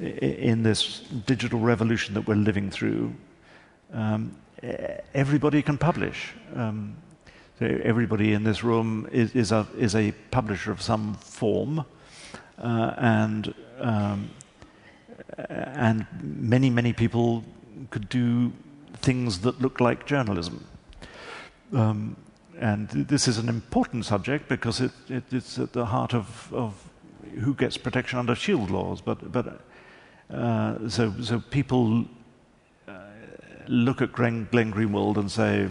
in 0.00 0.64
this 0.64 1.00
digital 1.26 1.60
revolution 1.60 2.14
that 2.14 2.26
we're 2.26 2.34
living 2.34 2.70
through, 2.70 3.14
um, 3.92 4.34
everybody 5.14 5.62
can 5.62 5.78
publish. 5.78 6.32
Um, 6.56 6.96
everybody 7.60 8.32
in 8.32 8.44
this 8.44 8.64
room 8.64 9.08
is, 9.12 9.34
is, 9.34 9.52
a, 9.52 9.66
is 9.78 9.94
a 9.94 10.12
publisher 10.30 10.72
of 10.72 10.82
some 10.82 11.14
form, 11.14 11.84
uh, 12.58 12.94
and 12.96 13.54
um, 13.80 14.30
and 15.36 16.06
many 16.22 16.70
many 16.70 16.92
people 16.92 17.44
could 17.90 18.08
do 18.08 18.52
things 18.98 19.40
that 19.40 19.60
look 19.60 19.80
like 19.80 20.06
journalism. 20.06 20.64
Um, 21.72 22.16
and 22.58 22.88
this 22.88 23.26
is 23.26 23.38
an 23.38 23.48
important 23.48 24.04
subject 24.04 24.48
because 24.48 24.80
it, 24.80 24.92
it, 25.08 25.24
it's 25.32 25.58
at 25.58 25.72
the 25.72 25.86
heart 25.86 26.14
of, 26.14 26.52
of, 26.52 26.72
who 27.40 27.54
gets 27.54 27.76
protection 27.76 28.18
under 28.18 28.34
shield 28.34 28.70
laws. 28.70 29.00
But, 29.00 29.32
but 29.32 29.60
uh, 30.30 30.88
so, 30.88 31.12
so 31.20 31.40
people 31.50 32.04
uh, 32.86 32.92
look 33.66 34.00
at 34.00 34.12
Glenn, 34.12 34.46
Glenn, 34.50 34.72
Greenwald 34.72 35.16
and 35.16 35.30
say, 35.30 35.68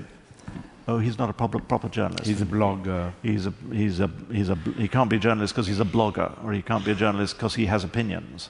"Oh, 0.88 1.00
he's 1.00 1.18
not 1.18 1.30
a 1.30 1.34
proper, 1.34 1.60
proper 1.60 1.90
journalist. 1.90 2.28
He's 2.28 2.42
a 2.42 2.46
blogger. 2.46 3.14
He's 3.22 3.48
a, 3.48 3.54
he's 3.72 4.00
a, 4.00 4.10
he's 4.32 4.50
a, 4.50 4.56
he 4.78 4.88
can't 4.88 5.10
be 5.10 5.18
a 5.18 5.20
journalist 5.20 5.54
because 5.54 5.68
he's 5.68 5.80
a 5.80 5.86
blogger, 5.86 6.32
or 6.44 6.54
he 6.54 6.62
can't 6.62 6.86
be 6.86 6.92
a 6.92 6.96
journalist 6.96 7.36
because 7.36 7.56
he 7.56 7.66
has 7.68 7.84
opinions." 7.84 8.50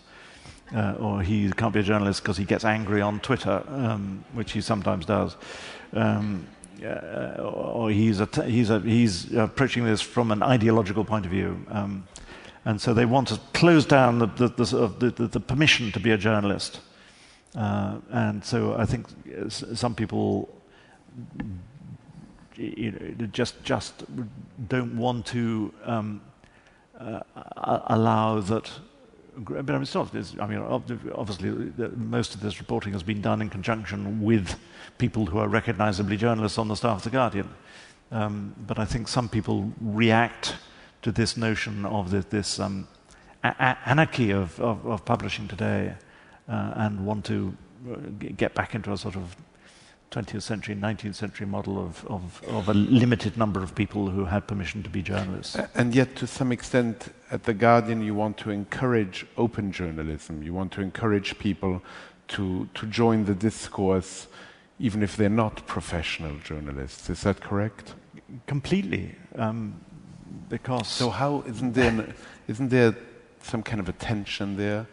Uh, 0.73 0.95
or 0.99 1.21
he 1.21 1.51
can't 1.51 1.73
be 1.73 1.81
a 1.81 1.83
journalist 1.83 2.23
because 2.23 2.35
he 2.35 2.45
gets 2.45 2.65
angry 2.65 2.99
on 2.99 3.19
Twitter, 3.19 3.61
um, 3.67 4.25
which 4.33 4.53
he 4.53 4.61
sometimes 4.61 5.05
does. 5.05 5.35
Um, 5.93 6.47
uh, 6.83 7.41
or 7.41 7.91
he's, 7.91 8.19
a 8.19 8.25
t- 8.25 8.49
he's, 8.49 8.71
a, 8.71 8.79
he's 8.79 9.31
approaching 9.35 9.85
this 9.85 10.01
from 10.01 10.31
an 10.31 10.41
ideological 10.41 11.05
point 11.05 11.25
of 11.25 11.31
view. 11.31 11.63
Um, 11.69 12.07
and 12.65 12.81
so 12.81 12.93
they 12.93 13.05
want 13.05 13.27
to 13.27 13.39
close 13.53 13.85
down 13.85 14.19
the, 14.19 14.25
the, 14.25 14.47
the, 14.47 15.27
the 15.27 15.39
permission 15.39 15.91
to 15.91 15.99
be 15.99 16.11
a 16.11 16.17
journalist. 16.17 16.79
Uh, 17.55 17.97
and 18.09 18.43
so 18.43 18.75
I 18.75 18.85
think 18.85 19.05
some 19.49 19.93
people 19.93 20.49
you 22.57 22.91
know, 22.91 23.25
just, 23.27 23.63
just 23.63 24.03
don't 24.67 24.97
want 24.97 25.25
to 25.27 25.73
um, 25.85 26.21
uh, 26.99 27.19
allow 27.87 28.39
that. 28.39 28.71
But 29.35 29.57
I 29.57 29.79
mean, 29.79 29.81
it's, 29.81 29.95
I 30.39 30.45
mean, 30.45 30.59
obviously, 30.59 31.71
most 31.95 32.35
of 32.35 32.41
this 32.41 32.59
reporting 32.59 32.93
has 32.93 33.01
been 33.01 33.21
done 33.21 33.41
in 33.41 33.49
conjunction 33.49 34.21
with 34.21 34.59
people 34.99 35.25
who 35.25 35.39
are 35.39 35.47
recognizably 35.47 36.17
journalists 36.17 36.59
on 36.59 36.67
the 36.67 36.75
staff 36.75 36.97
of 36.97 37.03
The 37.03 37.09
Guardian. 37.09 37.49
Um, 38.11 38.53
but 38.67 38.77
I 38.77 38.85
think 38.85 39.07
some 39.07 39.27
people 39.27 39.71
react 39.81 40.55
to 41.01 41.11
this 41.11 41.35
notion 41.35 41.83
of 41.85 42.11
the, 42.11 42.21
this 42.29 42.59
um, 42.59 42.87
anarchy 43.43 44.31
of, 44.31 44.59
of, 44.59 44.85
of, 44.85 45.03
publishing 45.03 45.47
today 45.47 45.93
uh, 46.47 46.73
and 46.75 47.05
want 47.05 47.25
to 47.25 47.57
uh, 47.91 47.95
get 48.37 48.53
back 48.53 48.75
into 48.75 48.93
a 48.93 48.97
sort 48.97 49.15
of 49.15 49.35
20th 50.13 50.43
century, 50.43 50.75
19th 50.75 51.15
century 51.15 51.47
model 51.47 51.79
of, 51.79 52.05
of, 52.05 52.43
of, 52.47 52.69
a 52.69 52.73
limited 52.73 53.35
number 53.35 53.63
of 53.63 53.73
people 53.73 54.09
who 54.09 54.25
had 54.25 54.45
permission 54.47 54.83
to 54.83 54.89
be 54.89 55.01
journalists. 55.01 55.57
And 55.73 55.95
yet, 55.95 56.15
to 56.17 56.27
some 56.27 56.51
extent, 56.51 57.11
at 57.31 57.43
The 57.43 57.53
Guardian, 57.53 58.03
you 58.03 58.13
want 58.13 58.37
to 58.39 58.51
encourage 58.51 59.25
open 59.37 59.71
journalism. 59.71 60.43
You 60.43 60.53
want 60.53 60.71
to 60.73 60.81
encourage 60.81 61.39
people 61.39 61.81
to, 62.29 62.69
to 62.75 62.85
join 62.85 63.25
the 63.25 63.33
discourse, 63.33 64.27
even 64.79 65.01
if 65.01 65.17
they're 65.17 65.29
not 65.29 65.65
professional 65.65 66.37
journalists. 66.39 67.09
Is 67.09 67.21
that 67.23 67.41
correct? 67.41 67.95
Completely. 68.45 69.15
Um, 69.35 69.81
because 70.49 70.87
so 70.87 71.09
how 71.09 71.43
isn't 71.47 71.73
there 71.73 72.13
isn't 72.47 72.69
there 72.69 72.95
some 73.41 73.63
kind 73.63 73.79
of 73.79 73.89
a 73.89 73.93
tension 73.93 74.57
there? 74.57 74.87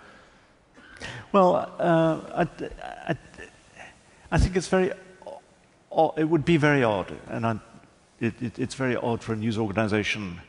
Well, 1.32 1.56
uh, 1.78 2.20
I, 2.34 2.48
I, 3.08 3.16
I, 4.30 4.38
think 4.38 4.56
it's 4.56 4.68
very. 4.68 4.92
It 6.16 6.24
would 6.24 6.44
be 6.44 6.56
very 6.56 6.84
odd, 6.84 7.12
and 7.28 7.46
I, 7.46 7.58
it, 8.20 8.40
it, 8.40 8.58
it's 8.58 8.74
very 8.74 8.96
odd 8.96 9.22
for 9.22 9.32
a 9.32 9.36
news 9.36 9.58
organization 9.58 10.40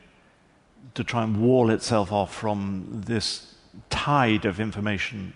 to 0.94 1.04
try 1.04 1.24
and 1.24 1.38
wall 1.38 1.70
itself 1.70 2.12
off 2.12 2.34
from 2.34 3.02
this 3.06 3.56
tide 3.89 4.46
of 4.46 4.60
information, 4.60 5.34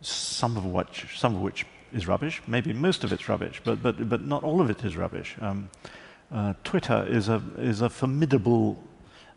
some 0.00 0.56
of 0.56 0.64
which, 0.64 1.18
some 1.18 1.34
of 1.34 1.42
which 1.42 1.66
is 1.92 2.06
rubbish. 2.06 2.42
Maybe 2.46 2.72
most 2.72 3.04
of 3.04 3.12
it's 3.12 3.28
rubbish, 3.28 3.60
but, 3.64 3.82
but, 3.82 4.08
but 4.08 4.24
not 4.24 4.44
all 4.44 4.60
of 4.60 4.70
it 4.70 4.84
is 4.84 4.96
rubbish. 4.96 5.36
Um, 5.40 5.68
uh, 6.32 6.54
Twitter 6.64 7.06
is 7.08 7.28
a, 7.28 7.42
is 7.58 7.80
a 7.80 7.88
formidable 7.88 8.82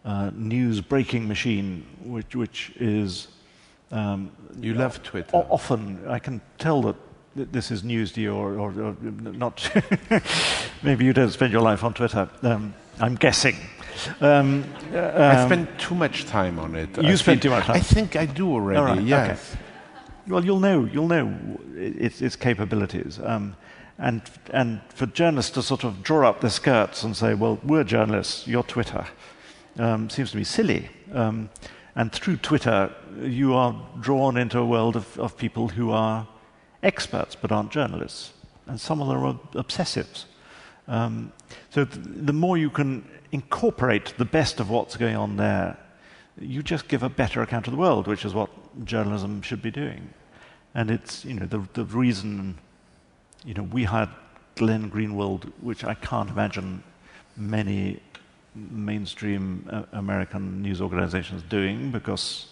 uh, 0.06 0.32
news 0.34 0.82
breaking 0.82 1.28
machine, 1.28 1.86
which, 2.04 2.36
which 2.36 2.72
is. 2.78 3.28
Um, 3.92 4.32
you 4.62 4.74
love 4.74 5.04
Twitter. 5.04 5.36
Often, 5.36 6.08
I 6.08 6.18
can 6.18 6.39
tell 6.58 6.82
that 6.84 6.96
this 7.36 7.72
is 7.72 7.84
news 7.84 8.12
to 8.14 8.22
you, 8.22 8.34
or, 8.34 8.60
or, 8.60 8.72
or 8.72 8.96
not. 9.02 9.70
Maybe 10.84 11.06
you 11.06 11.14
don't 11.14 11.32
spend 11.32 11.54
your 11.54 11.62
life 11.62 11.84
on 11.84 11.94
Twitter. 11.94 12.30
Um, 12.42 12.74
I'm 13.00 13.16
guessing. 13.16 13.56
Um, 14.20 14.66
I 14.94 15.46
spend 15.46 15.68
too 15.78 15.96
much 15.96 16.26
time 16.26 16.60
on 16.60 16.76
it. 16.76 16.98
You 16.98 17.10
I 17.10 17.16
spend 17.16 17.42
too 17.42 17.50
much 17.50 17.66
time. 17.66 17.76
I 17.78 17.80
think 17.80 18.16
I 18.16 18.26
do 18.26 18.52
already. 18.52 19.04
yes. 19.04 19.54
Okay. 19.54 19.62
Well, 20.28 20.46
you'll 20.46 20.60
know. 20.60 20.86
You'll 20.86 21.08
know 21.08 21.34
its, 21.76 22.22
its 22.22 22.36
capabilities. 22.36 23.20
Um, 23.24 23.56
and, 23.98 24.22
and 24.52 24.82
for 24.90 25.06
journalists 25.06 25.52
to 25.52 25.62
sort 25.62 25.84
of 25.84 26.02
draw 26.02 26.28
up 26.28 26.42
their 26.42 26.50
skirts 26.50 27.04
and 27.04 27.16
say, 27.16 27.34
well, 27.34 27.60
we're 27.64 27.84
journalists, 27.84 28.48
you're 28.48 28.64
Twitter, 28.64 29.06
um, 29.78 30.10
seems 30.10 30.32
to 30.32 30.38
be 30.38 30.44
silly. 30.44 30.90
Um, 31.14 31.50
and 31.96 32.12
through 32.12 32.38
Twitter, 32.38 32.94
you 33.22 33.54
are 33.54 33.80
drawn 34.00 34.38
into 34.38 34.58
a 34.58 34.66
world 34.66 34.96
of, 34.96 35.20
of 35.20 35.38
people 35.38 35.68
who 35.68 35.92
are 35.92 36.28
experts 36.84 37.36
but 37.36 37.52
aren't 37.52 37.72
journalists. 37.72 38.34
And 38.68 38.80
some 38.80 39.02
of 39.02 39.08
them 39.08 39.24
are 39.24 39.64
obsessives. 39.64 40.26
Um, 40.88 41.32
so 41.70 41.86
th- 41.86 42.06
the 42.06 42.34
more 42.34 42.58
you 42.58 42.70
can 42.70 43.08
incorporate 43.32 44.14
the 44.18 44.26
best 44.26 44.60
of 44.60 44.70
what's 44.70 44.98
going 44.98 45.16
on 45.16 45.38
there, 45.38 45.78
you 46.40 46.64
just 46.64 46.88
give 46.88 47.04
a 47.04 47.10
better 47.10 47.42
account 47.42 47.68
of 47.68 47.74
the 47.74 47.80
world, 47.80 48.08
which 48.08 48.26
is 48.26 48.34
what 48.34 48.50
journalism 48.86 49.42
should 49.42 49.62
be 49.62 49.72
doing. 49.72 50.14
And 50.74 50.90
it's, 50.90 51.26
you 51.26 51.34
know, 51.34 51.46
the, 51.46 51.68
the 51.74 51.86
reason 51.86 52.58
you 53.46 53.54
know, 53.54 53.64
we 53.64 53.84
had 53.84 54.10
Glenn 54.56 54.90
Greenwald, 54.92 55.52
which 55.62 55.84
I 55.84 55.94
can't 55.96 56.30
imagine 56.30 56.84
many 57.36 58.00
mainstream 58.54 59.68
uh, 59.72 59.84
American 59.94 60.62
news 60.62 60.82
organizations 60.82 61.42
doing 61.44 61.92
because 61.92 62.48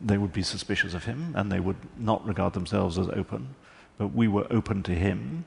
they 0.00 0.18
would 0.18 0.32
be 0.32 0.42
suspicious 0.42 0.94
of 0.94 1.04
him 1.04 1.32
and 1.36 1.50
they 1.50 1.60
would 1.60 1.76
not 1.98 2.24
regard 2.26 2.52
themselves 2.52 2.98
as 2.98 3.08
open. 3.08 3.54
But 3.98 4.08
we 4.08 4.28
were 4.28 4.46
open 4.50 4.82
to 4.84 4.94
him. 4.94 5.44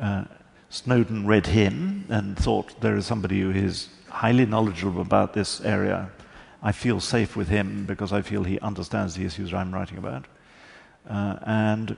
Uh, 0.00 0.24
Snowden 0.70 1.26
read 1.26 1.46
him 1.46 2.06
and 2.08 2.38
thought 2.38 2.80
there 2.80 2.96
is 2.96 3.06
somebody 3.06 3.40
who 3.40 3.50
is 3.50 3.88
highly 4.08 4.46
knowledgeable 4.46 5.02
about 5.02 5.34
this 5.34 5.60
area. 5.60 6.10
I 6.62 6.72
feel 6.72 7.00
safe 7.00 7.36
with 7.36 7.48
him 7.48 7.84
because 7.86 8.12
I 8.12 8.22
feel 8.22 8.44
he 8.44 8.58
understands 8.60 9.14
the 9.14 9.24
issues 9.24 9.52
I'm 9.52 9.74
writing 9.74 9.98
about. 9.98 10.26
Uh, 11.08 11.36
and 11.44 11.96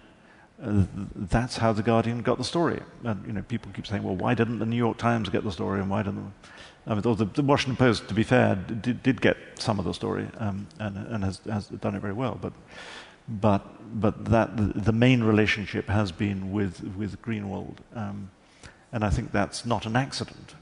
uh, 0.63 0.85
that's 1.15 1.57
how 1.57 1.73
the 1.73 1.83
Guardian 1.83 2.23
got 2.23 2.39
the 2.39 2.45
story. 2.45 2.81
And 3.03 3.27
you 3.27 3.33
know, 3.33 3.43
people 3.43 3.71
keep 3.75 3.87
saying, 3.87 4.03
"Well, 4.03 4.17
why 4.17 4.35
didn't 4.35 4.59
the 4.61 4.67
New 4.67 4.77
York 4.77 4.97
Times 4.97 5.29
get 5.29 5.45
the 5.45 5.53
story?" 5.53 5.81
And 5.81 5.91
why 5.91 6.03
didn't 6.03 6.33
I 6.87 6.95
mean, 6.95 7.01
the, 7.01 7.25
the, 7.25 7.43
Washington 7.43 7.77
Post, 7.77 8.09
to 8.09 8.15
be 8.15 8.23
fair, 8.23 8.57
did, 8.57 9.03
did 9.03 9.21
get 9.21 9.39
some 9.59 9.79
of 9.79 9.87
the 9.87 9.95
story 9.95 10.29
um, 10.37 10.67
and, 10.79 10.97
and 10.97 11.25
has, 11.25 11.41
has, 11.51 11.67
done 11.69 11.95
it 11.95 12.01
very 12.01 12.13
well. 12.13 12.39
But 12.41 12.53
but 13.27 13.63
but 14.01 14.27
that 14.27 14.51
the, 14.57 14.93
main 14.93 15.25
relationship 15.25 15.89
has 15.89 16.13
been 16.13 16.53
with 16.53 16.83
with 16.95 17.23
Greenwald, 17.23 17.77
um, 17.95 18.31
and 18.93 19.03
I 19.03 19.09
think 19.09 19.33
that's 19.33 19.65
not 19.65 19.87
an 19.87 19.97
accident. 19.97 20.55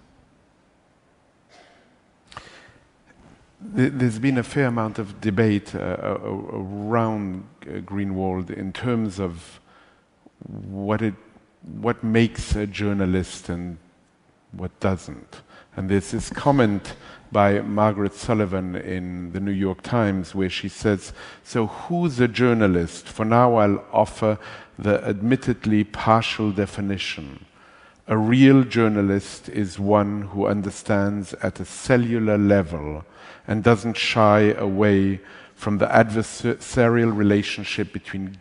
There's 3.61 4.19
been 4.19 4.39
a 4.39 4.43
fair 4.43 4.67
amount 4.67 4.99
of 4.99 5.21
debate 5.21 5.75
uh, 5.75 6.19
around 6.21 7.45
uh, 7.63 7.81
Greenwald 7.81 8.51
in 8.51 8.73
terms 8.73 9.19
of 9.19 9.61
what 10.47 11.03
it 11.03 11.15
what 11.81 12.05
makes 12.05 12.55
a 12.55 12.67
journalist 12.67 13.49
and 13.49 13.79
what 14.53 14.79
doesn't. 14.79 15.43
And 15.77 15.89
there's 15.89 16.11
this 16.11 16.31
comment 16.31 16.95
by 17.31 17.61
Margaret 17.61 18.13
Sullivan 18.15 18.77
in 18.77 19.33
the 19.33 19.41
New 19.41 19.53
York 19.53 19.83
Times 19.83 20.35
where 20.35 20.51
she 20.51 20.69
says, 20.69 21.15
So 21.43 21.67
who's 21.67 22.21
a 22.21 22.29
journalist? 22.29 23.09
For 23.09 23.25
now, 23.25 23.57
I'll 23.57 23.85
offer 23.91 24.39
the 24.79 25.03
admittedly 25.05 25.85
partial 25.85 26.53
definition. 26.53 27.47
A 28.07 28.19
real 28.19 28.65
journalist 28.65 29.49
is 29.49 29.79
one 29.79 30.23
who 30.23 30.47
understands 30.47 31.33
at 31.35 31.61
a 31.61 31.65
cellular 31.65 32.37
level 32.37 33.05
and 33.47 33.63
doesn't 33.63 33.97
shy 33.97 34.53
away 34.53 35.21
from 35.55 35.79
the 35.79 35.87
adversarial 35.87 37.17
relationship 37.17 37.93
between 37.93 38.37